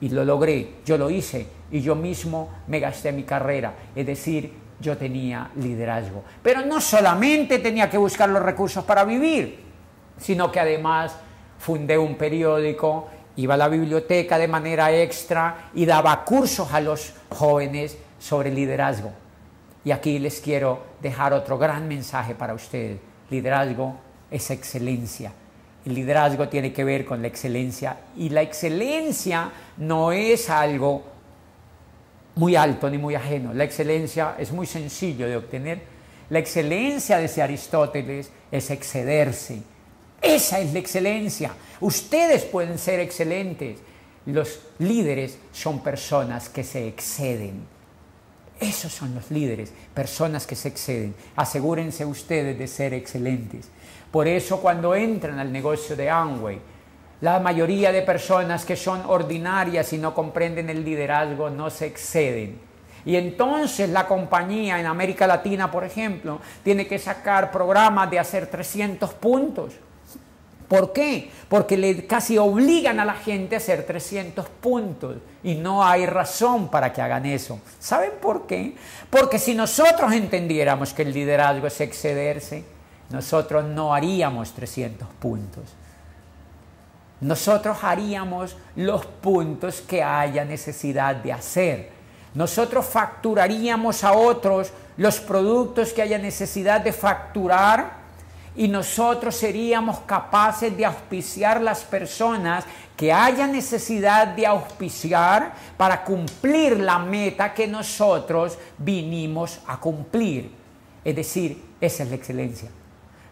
y 0.00 0.08
lo 0.08 0.24
logré, 0.24 0.74
yo 0.84 0.98
lo 0.98 1.08
hice 1.08 1.46
y 1.70 1.80
yo 1.80 1.94
mismo 1.94 2.50
me 2.66 2.80
gasté 2.80 3.12
mi 3.12 3.22
carrera, 3.22 3.74
es 3.94 4.06
decir, 4.06 4.52
yo 4.80 4.96
tenía 4.96 5.50
liderazgo. 5.56 6.22
Pero 6.42 6.62
no 6.62 6.80
solamente 6.80 7.58
tenía 7.58 7.88
que 7.88 7.96
buscar 7.96 8.28
los 8.28 8.42
recursos 8.42 8.84
para 8.84 9.04
vivir, 9.04 9.60
sino 10.18 10.52
que 10.52 10.60
además 10.60 11.16
fundé 11.58 11.96
un 11.96 12.16
periódico 12.16 13.08
iba 13.36 13.54
a 13.54 13.56
la 13.56 13.68
biblioteca 13.68 14.38
de 14.38 14.48
manera 14.48 14.92
extra 14.92 15.70
y 15.74 15.86
daba 15.86 16.24
cursos 16.24 16.72
a 16.72 16.80
los 16.80 17.12
jóvenes 17.30 17.96
sobre 18.18 18.50
liderazgo. 18.50 19.12
Y 19.84 19.90
aquí 19.90 20.18
les 20.18 20.40
quiero 20.40 20.82
dejar 21.02 21.32
otro 21.32 21.58
gran 21.58 21.86
mensaje 21.88 22.34
para 22.34 22.54
ustedes. 22.54 22.98
Liderazgo 23.30 23.96
es 24.30 24.50
excelencia. 24.50 25.32
El 25.84 25.94
liderazgo 25.94 26.48
tiene 26.48 26.72
que 26.72 26.84
ver 26.84 27.04
con 27.04 27.20
la 27.20 27.28
excelencia 27.28 27.96
y 28.16 28.30
la 28.30 28.40
excelencia 28.40 29.50
no 29.76 30.12
es 30.12 30.48
algo 30.48 31.04
muy 32.36 32.56
alto 32.56 32.88
ni 32.88 32.96
muy 32.96 33.14
ajeno. 33.14 33.52
La 33.52 33.64
excelencia 33.64 34.36
es 34.38 34.50
muy 34.52 34.66
sencillo 34.66 35.26
de 35.26 35.36
obtener. 35.36 35.82
La 36.30 36.38
excelencia, 36.38 37.18
de 37.18 37.42
Aristóteles, 37.42 38.30
es 38.50 38.70
excederse 38.70 39.62
esa 40.24 40.58
es 40.60 40.72
la 40.72 40.78
excelencia. 40.78 41.52
Ustedes 41.80 42.44
pueden 42.44 42.78
ser 42.78 43.00
excelentes. 43.00 43.78
Los 44.26 44.60
líderes 44.78 45.38
son 45.52 45.80
personas 45.80 46.48
que 46.48 46.64
se 46.64 46.88
exceden. 46.88 47.66
Esos 48.58 48.92
son 48.92 49.14
los 49.14 49.30
líderes, 49.30 49.72
personas 49.92 50.46
que 50.46 50.56
se 50.56 50.68
exceden. 50.68 51.14
Asegúrense 51.36 52.06
ustedes 52.06 52.58
de 52.58 52.66
ser 52.66 52.94
excelentes. 52.94 53.68
Por 54.10 54.26
eso 54.26 54.60
cuando 54.60 54.94
entran 54.94 55.38
al 55.38 55.52
negocio 55.52 55.94
de 55.96 56.08
Amway, 56.08 56.58
la 57.20 57.40
mayoría 57.40 57.92
de 57.92 58.02
personas 58.02 58.64
que 58.64 58.76
son 58.76 59.02
ordinarias 59.06 59.92
y 59.92 59.98
no 59.98 60.14
comprenden 60.14 60.70
el 60.70 60.84
liderazgo 60.84 61.50
no 61.50 61.68
se 61.68 61.86
exceden. 61.86 62.58
Y 63.04 63.16
entonces 63.16 63.90
la 63.90 64.06
compañía 64.06 64.80
en 64.80 64.86
América 64.86 65.26
Latina, 65.26 65.70
por 65.70 65.84
ejemplo, 65.84 66.40
tiene 66.62 66.86
que 66.86 66.98
sacar 66.98 67.50
programas 67.50 68.10
de 68.10 68.18
hacer 68.18 68.46
300 68.46 69.12
puntos 69.14 69.74
¿Por 70.68 70.92
qué? 70.92 71.30
Porque 71.48 71.76
le 71.76 72.06
casi 72.06 72.38
obligan 72.38 72.98
a 72.98 73.04
la 73.04 73.14
gente 73.14 73.54
a 73.54 73.58
hacer 73.58 73.84
300 73.84 74.48
puntos 74.48 75.16
y 75.42 75.56
no 75.56 75.84
hay 75.84 76.06
razón 76.06 76.68
para 76.68 76.92
que 76.92 77.02
hagan 77.02 77.26
eso. 77.26 77.60
¿Saben 77.78 78.12
por 78.20 78.46
qué? 78.46 78.74
Porque 79.10 79.38
si 79.38 79.54
nosotros 79.54 80.12
entendiéramos 80.12 80.94
que 80.94 81.02
el 81.02 81.12
liderazgo 81.12 81.66
es 81.66 81.80
excederse, 81.80 82.64
nosotros 83.10 83.64
no 83.64 83.94
haríamos 83.94 84.52
300 84.52 85.06
puntos. 85.20 85.64
Nosotros 87.20 87.78
haríamos 87.82 88.56
los 88.74 89.04
puntos 89.04 89.80
que 89.82 90.02
haya 90.02 90.44
necesidad 90.44 91.16
de 91.16 91.32
hacer. 91.32 91.90
Nosotros 92.34 92.86
facturaríamos 92.86 94.02
a 94.02 94.12
otros 94.12 94.72
los 94.96 95.20
productos 95.20 95.92
que 95.92 96.02
haya 96.02 96.18
necesidad 96.18 96.80
de 96.80 96.92
facturar 96.92 98.03
y 98.56 98.68
nosotros 98.68 99.34
seríamos 99.34 100.00
capaces 100.00 100.76
de 100.76 100.84
auspiciar 100.84 101.60
las 101.60 101.82
personas 101.82 102.64
que 102.96 103.12
haya 103.12 103.46
necesidad 103.46 104.28
de 104.28 104.46
auspiciar 104.46 105.52
para 105.76 106.04
cumplir 106.04 106.78
la 106.78 106.98
meta 106.98 107.52
que 107.52 107.66
nosotros 107.66 108.56
vinimos 108.78 109.60
a 109.66 109.78
cumplir. 109.78 110.50
Es 111.04 111.16
decir, 111.16 111.60
esa 111.80 112.04
es 112.04 112.08
la 112.08 112.14
excelencia. 112.14 112.70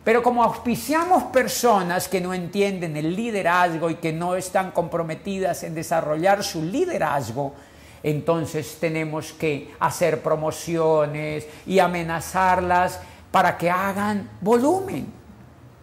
Pero 0.04 0.20
como 0.20 0.42
auspiciamos 0.42 1.24
personas 1.24 2.08
que 2.08 2.20
no 2.20 2.35
entienden 2.35 2.96
el 2.96 3.14
liderazgo 3.14 3.88
y 3.88 3.94
que 3.94 4.12
no 4.12 4.35
están 4.35 4.72
comprometidas 4.72 5.62
en 5.62 5.76
desarrollar 5.76 6.42
su 6.42 6.61
liderazgo, 6.64 7.54
entonces 8.02 8.78
tenemos 8.80 9.32
que 9.32 9.72
hacer 9.78 10.20
promociones 10.20 11.46
y 11.66 11.78
amenazarlas 11.78 12.98
para 13.33 13.59
que 13.59 13.68
hagan 13.68 14.29
volumen 14.40 15.12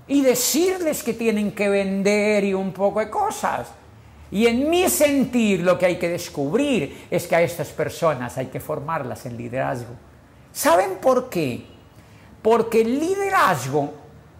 y 0.07 0.21
decirles 0.21 1.03
que 1.03 1.13
tienen 1.13 1.51
que 1.51 1.67
vender 1.67 2.45
y 2.45 2.53
un 2.53 2.71
poco 2.71 2.99
de 2.99 3.09
cosas. 3.09 3.67
Y 4.31 4.45
en 4.45 4.69
mi 4.69 4.87
sentir 4.87 5.61
lo 5.61 5.77
que 5.77 5.87
hay 5.87 5.97
que 5.97 6.07
descubrir 6.07 7.07
es 7.09 7.27
que 7.27 7.35
a 7.35 7.41
estas 7.41 7.69
personas 7.69 8.37
hay 8.37 8.45
que 8.45 8.59
formarlas 8.59 9.25
en 9.25 9.35
liderazgo. 9.35 9.93
¿Saben 10.53 10.97
por 11.01 11.29
qué? 11.29 11.65
Porque 12.41 12.81
el 12.81 12.99
liderazgo 12.99 13.93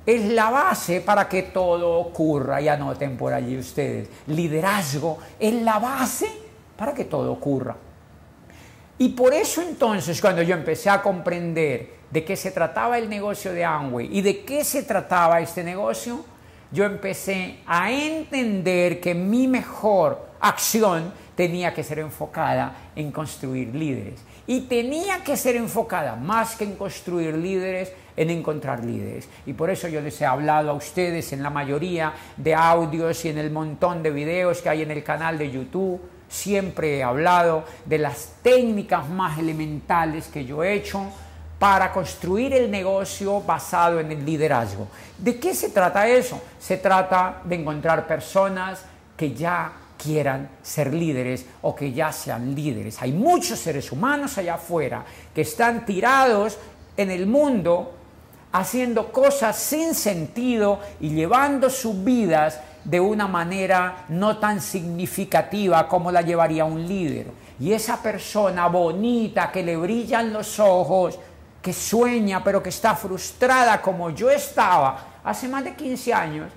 es 0.05 0.25
la 0.25 0.49
base 0.49 1.01
para 1.01 1.27
que 1.27 1.43
todo 1.43 1.99
ocurra. 1.99 2.61
Y 2.61 2.67
anoten 2.67 3.17
por 3.17 3.33
allí 3.33 3.57
ustedes. 3.57 4.09
Liderazgo 4.27 5.17
es 5.39 5.53
la 5.53 5.79
base 5.79 6.29
para 6.77 6.93
que 6.93 7.05
todo 7.05 7.31
ocurra. 7.31 7.75
Y 8.99 9.09
por 9.09 9.33
eso 9.33 9.61
entonces 9.61 10.19
cuando 10.21 10.41
yo 10.41 10.55
empecé 10.55 10.89
a 10.89 11.01
comprender 11.01 11.98
de 12.11 12.23
qué 12.23 12.35
se 12.35 12.51
trataba 12.51 12.97
el 12.97 13.09
negocio 13.09 13.53
de 13.53 13.63
Amway 13.65 14.09
y 14.11 14.21
de 14.21 14.43
qué 14.43 14.63
se 14.63 14.83
trataba 14.83 15.41
este 15.41 15.63
negocio, 15.63 16.25
yo 16.71 16.85
empecé 16.85 17.59
a 17.65 17.91
entender 17.91 18.99
que 18.99 19.13
mi 19.15 19.47
mejor 19.47 20.29
acción 20.39 21.11
tenía 21.35 21.73
que 21.73 21.83
ser 21.83 21.99
enfocada 21.99 22.75
en 22.95 23.11
construir 23.11 23.73
líderes. 23.73 24.19
Y 24.45 24.61
tenía 24.61 25.23
que 25.23 25.37
ser 25.37 25.55
enfocada 25.55 26.15
más 26.15 26.55
que 26.55 26.65
en 26.65 26.75
construir 26.75 27.35
líderes, 27.37 27.93
en 28.17 28.29
encontrar 28.29 28.83
líderes. 28.83 29.29
Y 29.45 29.53
por 29.53 29.69
eso 29.69 29.87
yo 29.87 30.01
les 30.01 30.19
he 30.21 30.25
hablado 30.25 30.71
a 30.71 30.73
ustedes 30.73 31.31
en 31.33 31.41
la 31.41 31.49
mayoría 31.49 32.13
de 32.35 32.55
audios 32.55 33.23
y 33.25 33.29
en 33.29 33.37
el 33.37 33.51
montón 33.51 34.03
de 34.03 34.11
videos 34.11 34.61
que 34.61 34.69
hay 34.69 34.81
en 34.81 34.91
el 34.91 35.03
canal 35.03 35.37
de 35.37 35.49
YouTube. 35.49 36.01
Siempre 36.27 36.97
he 36.97 37.03
hablado 37.03 37.63
de 37.85 37.99
las 37.99 38.33
técnicas 38.43 39.07
más 39.09 39.39
elementales 39.39 40.27
que 40.27 40.45
yo 40.45 40.63
he 40.63 40.73
hecho 40.73 41.09
para 41.59 41.91
construir 41.91 42.53
el 42.53 42.71
negocio 42.71 43.41
basado 43.41 43.99
en 43.99 44.11
el 44.11 44.25
liderazgo. 44.25 44.87
¿De 45.17 45.37
qué 45.37 45.53
se 45.53 45.69
trata 45.69 46.07
eso? 46.07 46.41
Se 46.57 46.77
trata 46.77 47.41
de 47.43 47.55
encontrar 47.55 48.07
personas 48.07 48.81
que 49.17 49.33
ya 49.33 49.73
quieran 50.01 50.49
ser 50.63 50.93
líderes 50.93 51.45
o 51.61 51.75
que 51.75 51.91
ya 51.91 52.13
sean 52.13 52.55
líderes. 52.55 53.01
Hay 53.01 53.11
muchos 53.11 53.59
seres 53.59 53.91
humanos 53.91 54.37
allá 54.37 54.55
afuera 54.55 55.03
que 55.35 55.41
están 55.41 55.85
tirados 55.85 56.57
en 56.95 57.11
el 57.11 57.27
mundo 57.27 57.93
haciendo 58.51 59.11
cosas 59.11 59.57
sin 59.57 59.93
sentido 59.93 60.79
y 61.01 61.09
llevando 61.09 61.69
sus 61.69 62.03
vidas 62.03 62.61
de 62.83 62.99
una 62.99 63.27
manera 63.27 64.05
no 64.09 64.37
tan 64.37 64.61
significativa 64.61 65.87
como 65.87 66.11
la 66.11 66.21
llevaría 66.21 66.65
un 66.65 66.87
líder. 66.87 67.27
Y 67.59 67.73
esa 67.73 68.01
persona 68.01 68.67
bonita 68.67 69.51
que 69.51 69.63
le 69.63 69.75
brillan 69.75 70.31
los 70.31 70.59
ojos, 70.59 71.19
que 71.61 71.73
sueña 71.73 72.43
pero 72.43 72.63
que 72.63 72.69
está 72.69 72.95
frustrada 72.95 73.81
como 73.81 74.09
yo 74.09 74.29
estaba 74.29 75.19
hace 75.23 75.47
más 75.47 75.63
de 75.63 75.75
15 75.75 76.13
años, 76.13 76.51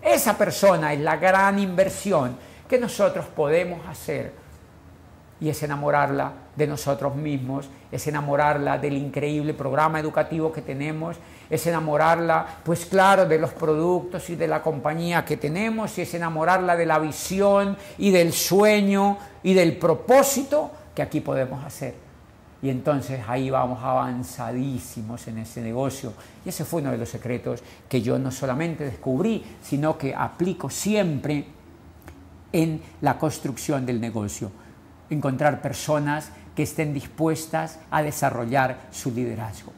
esa 0.00 0.36
persona 0.36 0.92
es 0.92 1.00
la 1.00 1.16
gran 1.16 1.58
inversión 1.58 2.36
que 2.68 2.78
nosotros 2.78 3.26
podemos 3.26 3.86
hacer 3.88 4.32
y 5.40 5.48
es 5.48 5.62
enamorarla 5.62 6.32
de 6.56 6.66
nosotros 6.66 7.14
mismos, 7.16 7.68
es 7.90 8.06
enamorarla 8.06 8.78
del 8.78 8.96
increíble 8.96 9.52
programa 9.52 9.98
educativo 9.98 10.52
que 10.52 10.62
tenemos, 10.62 11.16
es 11.50 11.66
enamorarla, 11.66 12.46
pues 12.64 12.86
claro, 12.86 13.26
de 13.26 13.38
los 13.38 13.52
productos 13.52 14.30
y 14.30 14.36
de 14.36 14.46
la 14.46 14.62
compañía 14.62 15.24
que 15.24 15.36
tenemos, 15.36 15.98
y 15.98 16.02
es 16.02 16.14
enamorarla 16.14 16.76
de 16.76 16.86
la 16.86 16.98
visión 16.98 17.76
y 17.98 18.10
del 18.10 18.32
sueño 18.32 19.18
y 19.42 19.54
del 19.54 19.76
propósito 19.76 20.70
que 20.94 21.02
aquí 21.02 21.20
podemos 21.20 21.64
hacer. 21.64 22.03
Y 22.64 22.70
entonces 22.70 23.20
ahí 23.28 23.50
vamos 23.50 23.80
avanzadísimos 23.82 25.28
en 25.28 25.36
ese 25.36 25.60
negocio. 25.60 26.14
Y 26.46 26.48
ese 26.48 26.64
fue 26.64 26.80
uno 26.80 26.92
de 26.92 26.96
los 26.96 27.10
secretos 27.10 27.62
que 27.86 28.00
yo 28.00 28.18
no 28.18 28.30
solamente 28.30 28.84
descubrí, 28.84 29.44
sino 29.62 29.98
que 29.98 30.14
aplico 30.14 30.70
siempre 30.70 31.44
en 32.50 32.80
la 33.02 33.18
construcción 33.18 33.84
del 33.84 34.00
negocio. 34.00 34.50
Encontrar 35.10 35.60
personas 35.60 36.30
que 36.56 36.62
estén 36.62 36.94
dispuestas 36.94 37.80
a 37.90 38.02
desarrollar 38.02 38.78
su 38.90 39.10
liderazgo. 39.10 39.70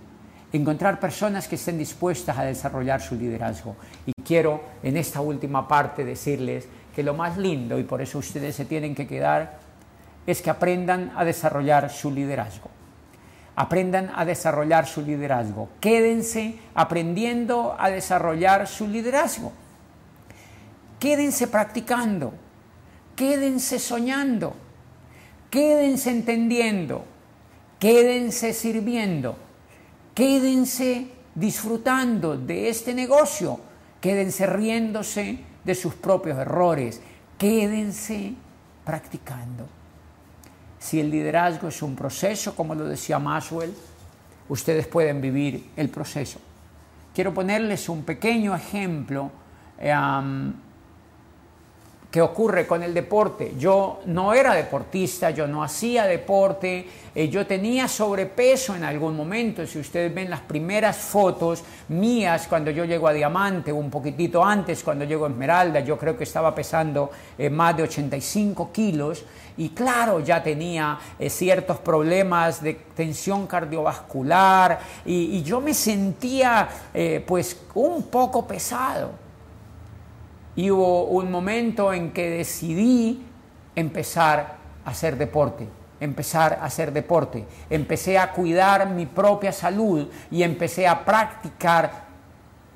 Encontrar 0.52 1.00
personas 1.00 1.48
que 1.48 1.56
estén 1.56 1.78
dispuestas 1.78 2.38
a 2.38 2.44
desarrollar 2.44 3.02
su 3.02 3.16
liderazgo. 3.16 3.74
Y 4.06 4.12
quiero 4.22 4.62
en 4.84 4.96
esta 4.96 5.20
última 5.20 5.66
parte 5.66 6.04
decirles 6.04 6.68
que 6.94 7.02
lo 7.02 7.14
más 7.14 7.36
lindo, 7.36 7.80
y 7.80 7.82
por 7.82 8.00
eso 8.00 8.18
ustedes 8.18 8.54
se 8.54 8.64
tienen 8.64 8.94
que 8.94 9.08
quedar, 9.08 9.58
es 10.24 10.40
que 10.40 10.50
aprendan 10.50 11.12
a 11.16 11.24
desarrollar 11.24 11.90
su 11.90 12.12
liderazgo. 12.12 12.65
Aprendan 13.56 14.12
a 14.14 14.24
desarrollar 14.24 14.86
su 14.86 15.00
liderazgo. 15.00 15.70
Quédense 15.80 16.60
aprendiendo 16.74 17.74
a 17.78 17.88
desarrollar 17.88 18.68
su 18.68 18.86
liderazgo. 18.86 19.52
Quédense 21.00 21.48
practicando. 21.48 22.34
Quédense 23.16 23.78
soñando. 23.78 24.54
Quédense 25.48 26.10
entendiendo. 26.10 27.04
Quédense 27.80 28.52
sirviendo. 28.52 29.36
Quédense 30.14 31.08
disfrutando 31.34 32.36
de 32.36 32.68
este 32.68 32.92
negocio. 32.92 33.60
Quédense 34.00 34.46
riéndose 34.46 35.38
de 35.64 35.74
sus 35.74 35.94
propios 35.94 36.38
errores. 36.38 37.00
Quédense 37.38 38.34
practicando. 38.84 39.66
Si 40.86 41.00
el 41.00 41.10
liderazgo 41.10 41.66
es 41.66 41.82
un 41.82 41.96
proceso, 41.96 42.54
como 42.54 42.72
lo 42.72 42.84
decía 42.84 43.18
Maxwell, 43.18 43.74
ustedes 44.48 44.86
pueden 44.86 45.20
vivir 45.20 45.70
el 45.76 45.88
proceso. 45.88 46.38
Quiero 47.12 47.34
ponerles 47.34 47.88
un 47.88 48.04
pequeño 48.04 48.54
ejemplo 48.54 49.32
eh, 49.80 49.92
que 52.10 52.22
ocurre 52.22 52.66
con 52.66 52.82
el 52.82 52.94
deporte. 52.94 53.54
Yo 53.58 54.00
no 54.06 54.32
era 54.32 54.54
deportista, 54.54 55.30
yo 55.30 55.46
no 55.46 55.62
hacía 55.62 56.06
deporte, 56.06 56.86
eh, 57.14 57.28
yo 57.28 57.46
tenía 57.46 57.88
sobrepeso 57.88 58.74
en 58.74 58.84
algún 58.84 59.16
momento. 59.16 59.66
Si 59.66 59.78
ustedes 59.78 60.14
ven 60.14 60.30
las 60.30 60.40
primeras 60.40 60.96
fotos 60.96 61.64
mías 61.88 62.46
cuando 62.48 62.70
yo 62.70 62.84
llego 62.84 63.08
a 63.08 63.12
Diamante, 63.12 63.72
un 63.72 63.90
poquitito 63.90 64.44
antes 64.44 64.82
cuando 64.82 65.04
llego 65.04 65.26
a 65.26 65.28
Esmeralda, 65.28 65.80
yo 65.80 65.98
creo 65.98 66.16
que 66.16 66.24
estaba 66.24 66.54
pesando 66.54 67.10
eh, 67.36 67.50
más 67.50 67.76
de 67.76 67.82
85 67.82 68.70
kilos 68.72 69.24
y 69.58 69.70
claro, 69.70 70.20
ya 70.20 70.42
tenía 70.42 70.98
eh, 71.18 71.28
ciertos 71.28 71.78
problemas 71.78 72.62
de 72.62 72.74
tensión 72.94 73.46
cardiovascular 73.46 74.78
y, 75.04 75.42
yo 75.42 75.60
me 75.60 75.74
sentía 75.74 76.68
pues 77.26 77.60
un 77.74 78.04
poco 78.04 78.46
pesado. 78.46 79.25
Y 80.56 80.70
hubo 80.70 81.04
un 81.04 81.30
momento 81.30 81.92
en 81.92 82.12
que 82.12 82.30
decidí 82.30 83.22
empezar 83.74 84.56
a 84.84 84.90
hacer 84.90 85.16
deporte 85.16 85.68
empezar 86.00 86.58
a 86.60 86.64
hacer 86.66 86.92
deporte. 86.92 87.44
Empecé 87.70 88.18
a 88.18 88.32
cuidar 88.32 88.88
mi 88.90 89.06
propia 89.06 89.52
salud 89.52 90.08
y 90.30 90.42
empecé 90.42 90.86
a 90.86 91.04
practicar 91.04 92.06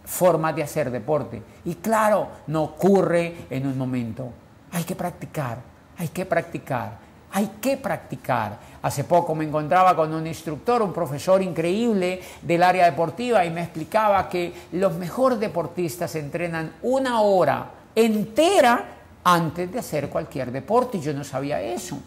formas 0.05 0.57
de 0.57 0.62
hacer 0.62 0.90
deporte. 0.90 1.43
Y 1.64 1.77
claro, 1.77 2.29
no 2.47 2.64
ocurre 2.64 3.47
en 3.51 3.66
un 3.66 3.77
momento. 3.77 4.31
Hay 4.73 4.85
que 4.85 4.97
practicar, 4.97 5.59
hay 5.99 6.09
que 6.09 6.27
practicar, 6.27 6.99
hay 7.33 7.47
que 7.61 7.77
practicar. 7.77 8.59
Hace 8.83 9.05
poco 9.05 9.35
me 9.35 9.45
encontraba 9.45 9.95
con 9.95 10.12
un 10.14 10.27
instructor, 10.27 10.81
un 10.81 10.93
profesor 10.93 11.43
increíble 11.43 12.21
del 12.40 12.62
área 12.62 12.87
deportiva 12.87 13.45
y 13.45 13.51
me 13.51 13.62
explicaba 13.62 14.29
que 14.29 14.53
los 14.73 14.95
mejores 14.95 15.38
deportistas 15.38 16.14
entrenan 16.14 16.73
una 16.83 17.21
hora 17.21 17.71
entera 17.95 18.85
antes 19.23 19.71
de 19.71 19.79
hacer 19.79 20.09
cualquier 20.09 20.51
deporte 20.51 20.97
y 20.97 21.01
yo 21.03 21.12
no 21.12 21.25
sabía 21.25 21.61
eso. 21.61 21.99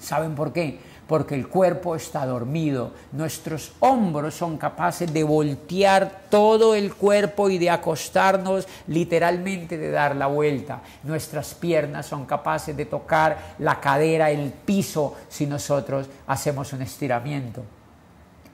¿Saben 0.00 0.34
por 0.34 0.52
qué? 0.52 0.80
Porque 1.08 1.34
el 1.34 1.48
cuerpo 1.48 1.96
está 1.96 2.26
dormido. 2.26 2.92
Nuestros 3.12 3.72
hombros 3.80 4.34
son 4.34 4.58
capaces 4.58 5.12
de 5.12 5.24
voltear 5.24 6.20
todo 6.30 6.74
el 6.74 6.94
cuerpo 6.94 7.48
y 7.48 7.58
de 7.58 7.70
acostarnos 7.70 8.68
literalmente 8.86 9.78
de 9.78 9.90
dar 9.90 10.14
la 10.14 10.26
vuelta. 10.26 10.82
Nuestras 11.02 11.54
piernas 11.54 12.06
son 12.06 12.26
capaces 12.26 12.76
de 12.76 12.84
tocar 12.84 13.54
la 13.58 13.80
cadera, 13.80 14.30
el 14.30 14.52
piso, 14.52 15.16
si 15.28 15.46
nosotros 15.46 16.06
hacemos 16.26 16.72
un 16.74 16.82
estiramiento. 16.82 17.64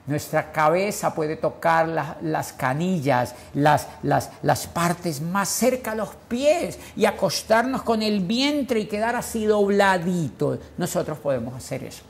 Nuestra 0.07 0.51
cabeza 0.51 1.15
puede 1.15 1.35
tocar 1.35 1.87
las 2.21 2.53
canillas, 2.53 3.33
las, 3.55 3.87
las, 4.03 4.29
las, 4.43 4.67
partes 4.67 5.19
más 5.19 5.49
cerca 5.49 5.91
a 5.91 5.95
los 5.95 6.09
pies 6.27 6.77
y 6.95 7.05
acostarnos 7.05 7.81
con 7.81 8.03
el 8.03 8.19
vientre 8.19 8.81
y 8.81 8.85
quedar 8.85 9.15
así 9.15 9.45
dobladito. 9.45 10.59
Nosotros 10.77 11.17
podemos 11.17 11.55
hacer 11.55 11.83
eso. 11.83 12.03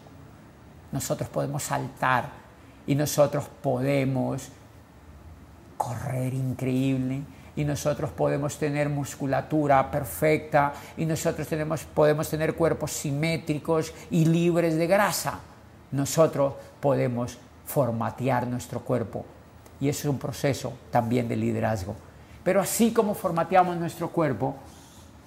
Nosotros 0.95 1.27
podemos 1.27 1.61
saltar 1.61 2.29
y 2.87 2.95
nosotros 2.95 3.43
podemos 3.61 4.47
correr 5.75 6.33
increíble 6.33 7.21
y 7.57 7.65
nosotros 7.65 8.11
podemos 8.11 8.57
tener 8.57 8.87
musculatura 8.87 9.91
perfecta 9.91 10.71
y 10.95 11.05
nosotros 11.05 11.49
tenemos, 11.49 11.83
podemos 11.83 12.29
tener 12.29 12.55
cuerpos 12.55 12.91
simétricos 12.91 13.93
y 14.09 14.23
libres 14.23 14.77
de 14.77 14.87
grasa. 14.87 15.39
Nosotros 15.91 16.53
podemos 16.79 17.37
formatear 17.65 18.47
nuestro 18.47 18.79
cuerpo. 18.79 19.25
Y 19.81 19.89
eso 19.89 20.07
es 20.07 20.13
un 20.13 20.17
proceso 20.17 20.71
también 20.91 21.27
de 21.27 21.35
liderazgo. 21.35 21.93
Pero 22.41 22.61
así 22.61 22.93
como 22.93 23.15
formateamos 23.15 23.75
nuestro 23.75 24.11
cuerpo, 24.11 24.55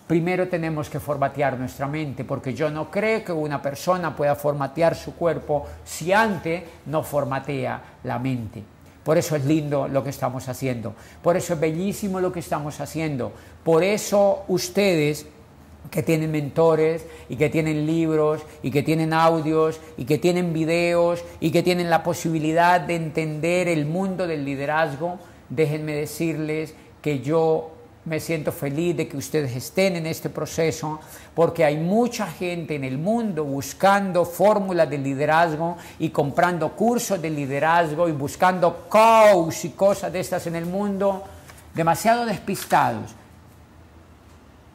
primero 0.08 0.48
tenemos 0.48 0.88
que 0.88 0.98
formatear 0.98 1.58
nuestra 1.58 1.86
mente, 1.86 2.24
porque 2.24 2.54
yo 2.54 2.70
no 2.70 2.90
creo 2.90 3.22
que 3.22 3.30
una 3.30 3.62
persona 3.62 4.16
pueda 4.16 4.34
formatear 4.34 4.96
su 4.96 5.14
cuerpo 5.14 5.66
si 5.84 6.12
antes 6.12 6.64
no 6.86 7.04
formatea 7.04 7.80
la 8.02 8.18
mente. 8.18 8.64
Por 9.04 9.18
eso 9.18 9.36
es 9.36 9.44
lindo 9.44 9.86
lo 9.86 10.02
que 10.02 10.10
estamos 10.10 10.48
haciendo, 10.48 10.94
por 11.22 11.36
eso 11.36 11.54
es 11.54 11.60
bellísimo 11.60 12.20
lo 12.20 12.32
que 12.32 12.40
estamos 12.40 12.80
haciendo, 12.80 13.32
por 13.62 13.84
eso 13.84 14.44
ustedes 14.48 15.26
que 15.90 16.02
tienen 16.02 16.30
mentores 16.30 17.06
y 17.28 17.36
que 17.36 17.48
tienen 17.48 17.86
libros 17.86 18.42
y 18.62 18.70
que 18.70 18.82
tienen 18.82 19.12
audios 19.12 19.80
y 19.96 20.04
que 20.04 20.18
tienen 20.18 20.52
videos 20.52 21.24
y 21.40 21.50
que 21.50 21.62
tienen 21.62 21.88
la 21.88 22.02
posibilidad 22.02 22.80
de 22.80 22.96
entender 22.96 23.68
el 23.68 23.86
mundo 23.86 24.26
del 24.26 24.44
liderazgo, 24.44 25.18
déjenme 25.48 25.92
decirles 25.94 26.74
que 27.00 27.20
yo 27.20 27.77
me 28.08 28.20
siento 28.20 28.50
feliz 28.50 28.96
de 28.96 29.06
que 29.06 29.16
ustedes 29.16 29.54
estén 29.54 29.96
en 29.96 30.06
este 30.06 30.30
proceso 30.30 31.00
porque 31.34 31.64
hay 31.64 31.76
mucha 31.76 32.26
gente 32.26 32.74
en 32.74 32.84
el 32.84 32.98
mundo 32.98 33.44
buscando 33.44 34.24
fórmulas 34.24 34.88
de 34.88 34.98
liderazgo 34.98 35.76
y 35.98 36.08
comprando 36.08 36.74
cursos 36.74 37.20
de 37.20 37.30
liderazgo 37.30 38.08
y 38.08 38.12
buscando 38.12 38.88
coach 38.88 39.66
y 39.66 39.70
cosas 39.70 40.12
de 40.12 40.20
estas 40.20 40.46
en 40.46 40.56
el 40.56 40.66
mundo 40.66 41.22
demasiado 41.74 42.24
despistados 42.24 43.14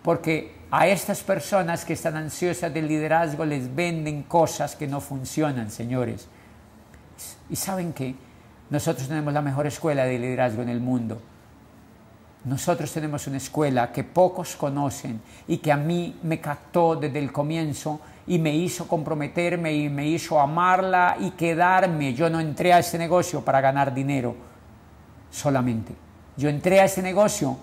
porque 0.04 0.54
a 0.70 0.88
estas 0.88 1.22
personas 1.22 1.86
que 1.86 1.94
están 1.94 2.16
ansiosas 2.18 2.74
de 2.74 2.82
liderazgo 2.82 3.46
les 3.46 3.74
venden 3.74 4.24
cosas 4.24 4.76
que 4.76 4.88
no 4.88 5.02
funcionan, 5.02 5.72
señores. 5.72 6.28
Y 7.50 7.56
saben 7.56 7.94
que 7.94 8.16
nosotros 8.70 9.08
tenemos 9.08 9.34
la 9.34 9.42
mejor 9.42 9.68
escuela 9.68 10.06
de 10.06 10.20
liderazgo 10.20 10.62
en 10.62 10.70
el 10.70 10.80
mundo. 10.80 11.22
Nosotros 12.46 12.92
tenemos 12.92 13.26
una 13.28 13.38
escuela 13.38 13.92
que 13.92 14.04
pocos 14.04 14.58
conocen 14.58 15.22
y 15.48 15.58
que 15.58 15.72
a 15.72 15.78
mí 15.78 16.20
me 16.24 16.42
captó 16.42 16.96
desde 16.96 17.20
el 17.20 17.32
comienzo 17.32 18.02
y 18.28 18.38
me 18.38 18.54
hizo 18.54 18.86
comprometerme 18.88 19.74
y 19.74 19.90
me 19.90 20.08
hizo 20.08 20.40
amarla 20.40 21.16
y 21.20 21.32
quedarme. 21.32 22.14
Yo 22.14 22.30
no 22.30 22.42
entré 22.42 22.74
a 22.74 22.80
este 22.80 22.98
negocio 22.98 23.42
para 23.46 23.62
ganar 23.62 23.94
dinero 23.94 24.36
solamente. 25.32 25.94
Yo 26.36 26.50
entré 26.50 26.82
a 26.82 26.86
este 26.86 27.02
negocio 27.02 27.58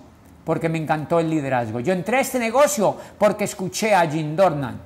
porque 0.44 0.70
me 0.70 0.78
encantó 0.78 1.20
el 1.20 1.28
liderazgo. 1.28 1.80
Yo 1.80 1.92
entré 1.92 2.16
a 2.16 2.20
este 2.20 2.38
negocio 2.38 2.96
porque 3.18 3.44
escuché 3.44 3.94
a 3.94 4.08
Jim 4.08 4.34
Dornan. 4.34 4.80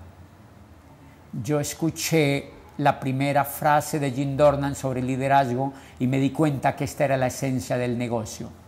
Yo 1.41 1.61
escuché 1.61 2.51
la 2.79 2.99
primera 2.99 3.45
frase 3.45 4.01
de 4.01 4.11
Jim 4.11 4.37
Dornan 4.37 4.75
sobre 4.75 5.03
liderazgo 5.03 5.73
y 6.01 6.09
me 6.09 6.19
di 6.19 6.31
cuenta 6.31 6.75
que 6.75 6.83
esta 6.83 7.05
era 7.05 7.17
la 7.17 7.29
esencia 7.29 7.77
del 7.79 7.97
negocio. 7.97 8.64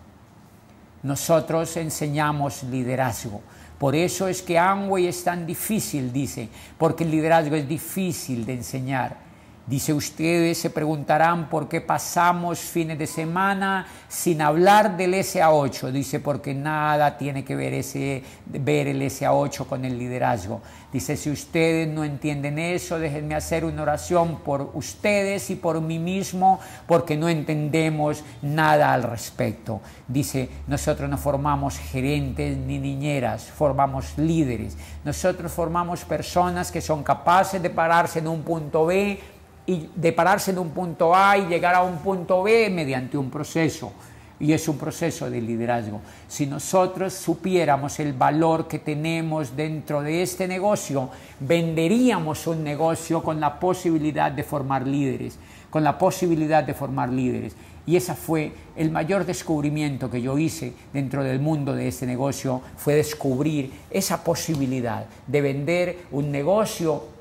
Nosotros 1.07 1.77
enseñamos 1.77 2.65
liderazgo. 2.65 3.41
Por 3.79 3.95
eso 3.95 4.27
es 4.27 4.43
que 4.43 4.59
Amway 4.59 5.07
es 5.07 5.23
tan 5.23 5.47
difícil, 5.47 6.13
dice, 6.13 6.49
porque 6.77 7.05
el 7.05 7.13
liderazgo 7.13 7.55
es 7.55 7.69
difícil 7.69 8.45
de 8.45 8.55
enseñar. 8.55 9.26
Dice, 9.67 9.93
ustedes 9.93 10.59
se 10.59 10.71
preguntarán 10.71 11.49
por 11.49 11.69
qué 11.69 11.81
pasamos 11.81 12.61
fines 12.61 12.97
de 13.01 13.09
semana 13.09 13.85
sin 14.09 14.41
hablar 14.41 14.97
del 14.97 15.15
SA8. 15.15 15.91
Dice, 15.91 16.21
porque 16.21 16.55
nada 16.55 17.19
tiene 17.19 17.45
que 17.45 17.57
ver, 17.57 17.75
ese, 17.75 18.23
ver 18.47 18.87
el 18.87 19.03
SA8 19.03 19.67
con 19.67 19.85
el 19.85 19.99
liderazgo. 19.99 20.61
Dice, 20.93 21.17
si 21.17 21.31
ustedes 21.31 21.89
no 21.89 22.05
entienden 22.05 22.61
eso, 22.61 23.01
déjenme 23.01 23.35
hacer 23.35 23.65
una 23.65 23.83
oración 23.83 24.37
por 24.45 24.71
ustedes 24.75 25.51
y 25.51 25.57
por 25.57 25.81
mí 25.81 25.99
mismo, 25.99 26.61
porque 26.87 27.17
no 27.17 27.29
entendemos 27.29 28.23
nada 28.43 28.95
al 28.95 29.03
respecto. 29.03 29.81
Dice, 30.07 30.49
nosotros 30.69 31.11
no 31.11 31.19
formamos 31.19 31.77
gerentes 31.77 32.57
ni 32.57 32.79
niñeras, 32.79 33.47
formamos 33.47 34.17
líderes. 34.17 34.77
Nosotros 35.05 35.51
formamos 35.51 36.05
personas 36.05 36.71
que 36.71 36.81
son 36.81 37.03
capaces 37.03 37.61
de 37.61 37.69
pararse 37.69 38.21
en 38.21 38.29
un 38.29 38.43
punto 38.43 38.87
B 38.87 39.19
y 39.67 39.89
de 39.95 40.13
pararse 40.13 40.53
en 40.53 40.59
un 40.59 40.71
punto 40.71 41.15
A 41.15 41.37
y 41.37 41.47
llegar 41.47 41.75
a 41.75 41.83
un 41.83 41.99
punto 41.99 42.43
B 42.43 42.71
mediante 42.71 43.19
un 43.19 43.31
proceso. 43.31 43.93
Y 44.39 44.53
es 44.53 44.69
un 44.69 44.77
proceso 44.77 45.31
de 45.31 45.41
liderazgo. 45.41 46.03
Si 46.29 46.47
nosotros 46.47 47.15
supiéramos 47.15 47.99
el 48.01 48.13
valor 48.13 48.69
que 48.69 48.79
tenemos 48.79 49.57
dentro 49.57 50.03
de 50.03 50.23
este 50.23 50.47
negocio, 50.47 51.09
venderíamos 51.41 52.47
un 52.47 52.63
negocio 52.63 53.23
con 53.23 53.41
la 53.41 53.59
posibilidad 53.59 54.31
de 54.31 54.45
formar 54.45 54.87
líderes, 54.87 55.39
con 55.71 55.83
la 55.83 55.97
posibilidad 55.97 56.63
de 56.63 56.75
formar 56.75 57.09
líderes. 57.09 57.57
Y 57.87 57.97
ese 57.97 58.15
fue 58.15 58.53
el 58.77 58.91
mayor 58.91 59.25
descubrimiento 59.25 60.11
que 60.11 60.21
yo 60.21 60.37
hice 60.37 60.75
dentro 60.93 61.25
del 61.25 61.41
mundo 61.41 61.73
de 61.73 61.89
este 61.89 62.05
negocio, 62.05 62.61
fue 62.77 62.95
descubrir 62.95 63.73
esa 63.91 64.23
posibilidad 64.23 65.07
de 65.27 65.41
vender 65.41 65.99
un 66.11 66.31
negocio 66.31 67.16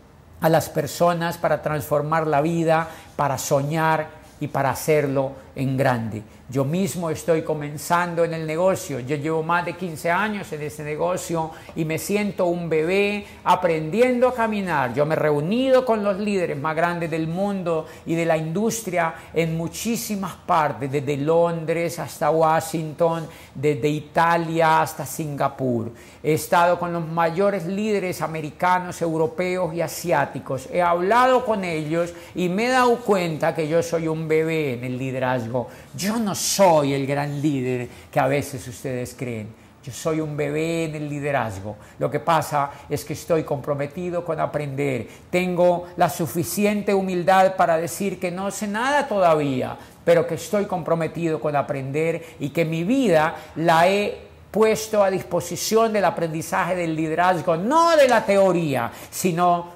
a 0.45 0.49
las 0.49 0.69
personas 0.69 1.39
para 1.39 1.63
transformar 1.63 2.27
la 2.27 2.39
vida, 2.39 2.87
para 3.15 3.39
soñar 3.39 4.09
y 4.39 4.47
para 4.47 4.71
hacerlo 4.71 5.33
en 5.55 5.77
grande. 5.77 6.23
Yo 6.47 6.63
mismo 6.63 7.09
estoy 7.09 7.41
comenzando 7.41 8.23
en 8.23 8.31
el 8.35 8.45
negocio, 8.45 8.99
yo 8.99 9.15
llevo 9.15 9.41
más 9.41 9.65
de 9.65 9.75
15 9.75 10.11
años 10.11 10.53
en 10.53 10.61
este 10.61 10.83
negocio 10.83 11.49
y 11.75 11.85
me 11.85 11.97
siento 11.97 12.45
un 12.45 12.69
bebé 12.69 13.25
aprendiendo 13.43 14.27
a 14.27 14.35
caminar. 14.35 14.93
Yo 14.93 15.07
me 15.07 15.15
he 15.15 15.17
reunido 15.17 15.83
con 15.83 16.03
los 16.03 16.19
líderes 16.19 16.55
más 16.55 16.75
grandes 16.75 17.09
del 17.09 17.27
mundo 17.27 17.87
y 18.05 18.13
de 18.13 18.27
la 18.27 18.37
industria 18.37 19.15
en 19.33 19.57
muchísimas 19.57 20.35
partes, 20.35 20.91
desde 20.91 21.17
Londres 21.17 21.97
hasta 21.97 22.29
Washington, 22.29 23.27
desde 23.55 23.89
Italia 23.89 24.81
hasta 24.81 25.03
Singapur. 25.03 25.91
He 26.21 26.33
estado 26.33 26.77
con 26.77 26.93
los 26.93 27.07
mayores 27.07 27.65
líderes 27.65 28.21
americanos, 28.21 29.01
europeos 29.01 29.73
y 29.73 29.81
asiáticos. 29.81 30.67
He 30.71 30.81
hablado 30.81 31.43
con 31.43 31.63
ellos 31.63 32.13
y 32.35 32.49
me 32.49 32.67
he 32.67 32.69
dado 32.69 32.97
cuenta 32.97 33.55
que 33.55 33.67
yo 33.67 33.81
soy 33.81 34.07
un 34.07 34.24
bebé 34.27 34.73
en 34.73 34.83
el 34.83 34.97
liderazgo 34.97 35.67
yo 35.95 36.17
no 36.17 36.35
soy 36.35 36.93
el 36.93 37.07
gran 37.07 37.41
líder 37.41 37.87
que 38.11 38.19
a 38.19 38.27
veces 38.27 38.67
ustedes 38.67 39.15
creen. 39.17 39.65
Yo 39.83 39.91
soy 39.91 40.19
un 40.19 40.35
bebé 40.35 40.85
en 40.85 40.95
el 40.95 41.07
liderazgo. 41.07 41.75
Lo 41.99 42.09
que 42.09 42.19
pasa 42.19 42.71
es 42.89 43.05
que 43.05 43.13
estoy 43.13 43.43
comprometido 43.43 44.25
con 44.25 44.39
aprender. 44.39 45.07
Tengo 45.29 45.85
la 45.97 46.09
suficiente 46.09 46.91
humildad 46.93 47.55
para 47.55 47.77
decir 47.77 48.19
que 48.19 48.31
no 48.31 48.49
sé 48.49 48.67
nada 48.67 49.07
todavía, 49.07 49.77
pero 50.03 50.25
que 50.25 50.35
estoy 50.35 50.65
comprometido 50.65 51.39
con 51.39 51.55
aprender 51.55 52.25
y 52.39 52.49
que 52.49 52.65
mi 52.65 52.83
vida 52.83 53.35
la 53.57 53.87
he 53.87 54.17
puesto 54.49 55.03
a 55.03 55.11
disposición 55.11 55.93
del 55.93 56.05
aprendizaje 56.05 56.75
del 56.75 56.95
liderazgo, 56.95 57.55
no 57.55 57.95
de 57.95 58.07
la 58.07 58.25
teoría, 58.25 58.91
sino 59.11 59.67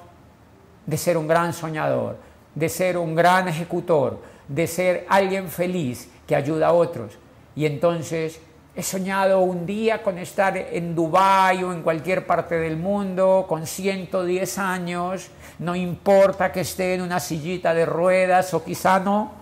de 0.86 0.96
ser 0.96 1.16
un 1.16 1.28
gran 1.28 1.52
soñador, 1.52 2.16
de 2.54 2.68
ser 2.68 2.98
un 2.98 3.14
gran 3.14 3.46
ejecutor, 3.46 4.29
de 4.50 4.66
ser 4.66 5.06
alguien 5.08 5.48
feliz 5.48 6.08
que 6.26 6.34
ayuda 6.34 6.68
a 6.68 6.72
otros. 6.72 7.12
Y 7.54 7.66
entonces 7.66 8.40
he 8.74 8.82
soñado 8.82 9.40
un 9.40 9.64
día 9.64 10.02
con 10.02 10.18
estar 10.18 10.56
en 10.56 10.94
Dubái 10.94 11.62
o 11.62 11.72
en 11.72 11.82
cualquier 11.82 12.26
parte 12.26 12.56
del 12.56 12.76
mundo 12.76 13.46
con 13.48 13.66
110 13.66 14.58
años, 14.58 15.28
no 15.60 15.76
importa 15.76 16.50
que 16.50 16.60
esté 16.60 16.94
en 16.94 17.02
una 17.02 17.20
sillita 17.20 17.72
de 17.74 17.86
ruedas 17.86 18.52
o 18.52 18.64
quizá 18.64 18.98
no, 18.98 19.39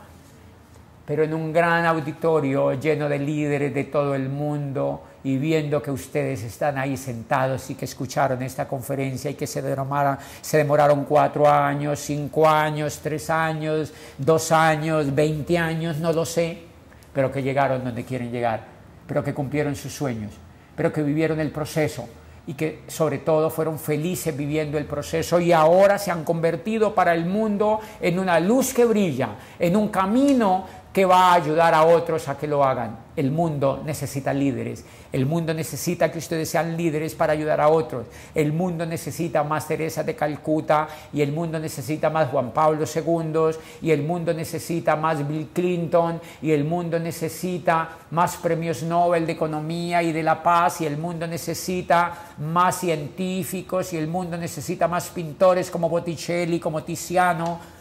pero 1.09 1.25
en 1.25 1.33
un 1.33 1.55
gran 1.55 1.87
auditorio 1.87 2.75
lleno 2.75 3.09
de 3.09 3.19
líderes 3.19 3.73
de 3.73 3.85
todo 3.85 4.15
el 4.15 4.29
mundo 4.29 5.05
y 5.25 5.39
viendo 5.39 5.81
que 5.81 5.91
ustedes 5.91 6.43
están 6.43 6.77
ahí 6.77 6.99
sentados 6.99 7.71
y 7.71 7.77
que 7.77 7.87
escucharon 7.87 8.43
esta 8.43 8.69
conferencia 8.69 9.31
y 9.31 9.35
que 9.35 9.47
se 9.47 9.63
demoraron, 9.63 10.19
se 10.43 10.59
demoraron 10.59 11.07
cuatro 11.07 11.49
años, 11.49 11.99
cinco 11.99 12.47
años, 12.47 13.01
tres 13.03 13.31
años, 13.31 13.91
dos 14.19 14.53
años, 14.53 15.15
veinte 15.15 15.57
años, 15.57 15.97
no 15.97 16.13
lo 16.13 16.27
sé, 16.27 16.59
pero 17.15 17.33
que 17.33 17.43
llegaron 17.43 17.83
donde 17.83 18.05
quieren 18.05 18.31
llegar, 18.31 18.67
pero 19.07 19.25
que 19.25 19.33
cumplieron 19.33 19.77
sus 19.77 19.95
sueños, 19.95 20.35
pero 20.77 20.93
que 20.93 21.03
vivieron 21.03 21.41
el 21.41 21.51
proceso 21.51 22.07
y 22.49 22.55
que 22.55 22.81
sobre 22.89 23.19
todo 23.19 23.51
fueron 23.51 23.79
felices 23.79 24.35
viviendo 24.35 24.79
el 24.79 24.87
proceso 24.87 25.39
y 25.39 25.53
ahora 25.53 25.99
se 25.99 26.11
han 26.11 26.25
convertido 26.25 26.95
para 26.95 27.13
el 27.13 27.27
mundo 27.27 27.79
en 28.01 28.19
una 28.19 28.41
luz 28.41 28.73
que 28.73 28.87
brilla, 28.87 29.37
en 29.59 29.77
un 29.77 29.89
camino 29.89 30.65
que 30.99 31.05
va 31.05 31.31
a 31.31 31.35
ayudar 31.35 31.75
a 31.75 31.85
otros 31.85 32.27
a 32.29 32.37
que 32.37 32.49
lo 32.49 32.65
hagan. 32.65 32.99
El 33.15 33.31
mundo 33.31 33.81
necesita 33.87 34.35
líderes. 34.35 34.85
El 35.13 35.27
mundo 35.27 35.55
necesita 35.55 36.11
que 36.11 36.19
ustedes 36.19 36.51
sean 36.51 36.77
líderes 36.77 37.15
para 37.15 37.35
ayudar 37.35 37.61
a 37.61 37.69
otros. 37.69 38.07
El 38.35 38.53
mundo 38.53 38.85
necesita 38.85 39.45
más 39.45 39.69
Teresa 39.69 40.03
de 40.03 40.17
Calcuta 40.17 40.89
y 41.13 41.23
el 41.23 41.31
mundo 41.31 41.61
necesita 41.61 42.11
más 42.11 42.31
Juan 42.31 42.51
Pablo 42.51 42.85
II 42.85 43.57
y 43.81 43.93
el 43.93 44.03
mundo 44.03 44.35
necesita 44.35 44.97
más 44.97 45.25
Bill 45.29 45.51
Clinton 45.53 46.21
y 46.43 46.51
el 46.51 46.65
mundo 46.65 46.99
necesita 46.99 47.91
más 48.11 48.37
premios 48.37 48.83
Nobel 48.83 49.25
de 49.25 49.35
Economía 49.35 50.03
y 50.03 50.11
de 50.11 50.25
la 50.25 50.43
Paz 50.43 50.81
y 50.81 50.87
el 50.87 50.99
mundo 50.99 51.29
necesita 51.29 52.35
más 52.39 52.81
científicos 52.81 53.93
y 53.93 53.99
el 53.99 54.09
mundo 54.09 54.37
necesita 54.37 54.89
más 54.89 55.11
pintores 55.11 55.71
como 55.71 55.89
Botticelli, 55.89 56.59
como 56.59 56.83
Tiziano 56.83 57.78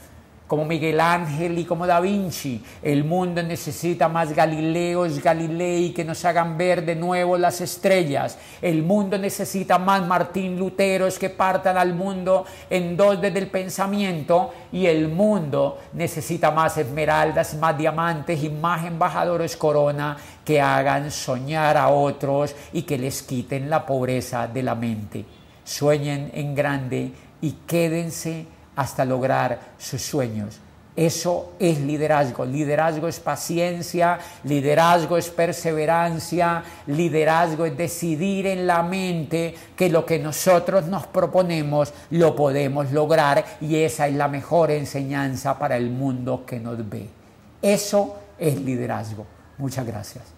como 0.47 0.63
Miguel 0.63 0.99
Ángel 0.99 1.59
y 1.59 1.65
como 1.65 1.85
Da 1.85 1.99
Vinci. 1.99 2.63
El 2.81 3.03
mundo 3.03 3.43
necesita 3.43 4.07
más 4.07 4.33
Galileos, 4.33 5.21
Galilei 5.21 5.93
que 5.93 6.05
nos 6.05 6.23
hagan 6.23 6.57
ver 6.57 6.85
de 6.85 6.95
nuevo 6.95 7.37
las 7.37 7.59
estrellas. 7.59 8.37
El 8.61 8.81
mundo 8.81 9.17
necesita 9.17 9.77
más 9.77 10.05
Martín 10.07 10.57
Luteros 10.57 11.19
que 11.19 11.29
partan 11.29 11.77
al 11.77 11.93
mundo 11.93 12.45
en 12.69 12.95
dos 12.95 13.19
desde 13.21 13.39
el 13.39 13.47
pensamiento. 13.47 14.53
Y 14.71 14.85
el 14.85 15.09
mundo 15.09 15.79
necesita 15.93 16.51
más 16.51 16.77
esmeraldas, 16.77 17.55
más 17.55 17.77
diamantes 17.77 18.41
y 18.41 18.49
más 18.49 18.85
embajadores 18.85 19.57
corona 19.57 20.17
que 20.45 20.61
hagan 20.61 21.11
soñar 21.11 21.75
a 21.75 21.89
otros 21.89 22.55
y 22.71 22.83
que 22.83 22.97
les 22.97 23.21
quiten 23.21 23.69
la 23.69 23.85
pobreza 23.85 24.47
de 24.47 24.63
la 24.63 24.75
mente. 24.75 25.25
Sueñen 25.65 26.31
en 26.33 26.55
grande 26.55 27.11
y 27.41 27.51
quédense 27.67 28.56
hasta 28.77 29.03
lograr 29.03 29.59
sus 29.77 30.01
sueños. 30.01 30.59
Eso 30.95 31.53
es 31.59 31.79
liderazgo. 31.79 32.43
Liderazgo 32.43 33.07
es 33.07 33.19
paciencia, 33.19 34.17
liderazgo 34.43 35.17
es 35.17 35.29
perseverancia, 35.29 36.63
liderazgo 36.87 37.65
es 37.65 37.77
decidir 37.77 38.47
en 38.47 38.65
la 38.65 38.81
mente 38.81 39.53
que 39.75 39.89
lo 39.89 40.05
que 40.05 40.17
nosotros 40.17 40.85
nos 40.85 41.05
proponemos 41.05 41.93
lo 42.09 42.35
podemos 42.35 42.91
lograr 42.91 43.45
y 43.61 43.75
esa 43.75 44.07
es 44.07 44.15
la 44.15 44.27
mejor 44.27 44.71
enseñanza 44.71 45.59
para 45.59 45.77
el 45.77 45.91
mundo 45.91 46.43
que 46.47 46.59
nos 46.59 46.89
ve. 46.89 47.07
Eso 47.61 48.15
es 48.39 48.59
liderazgo. 48.59 49.25
Muchas 49.59 49.85
gracias. 49.85 50.36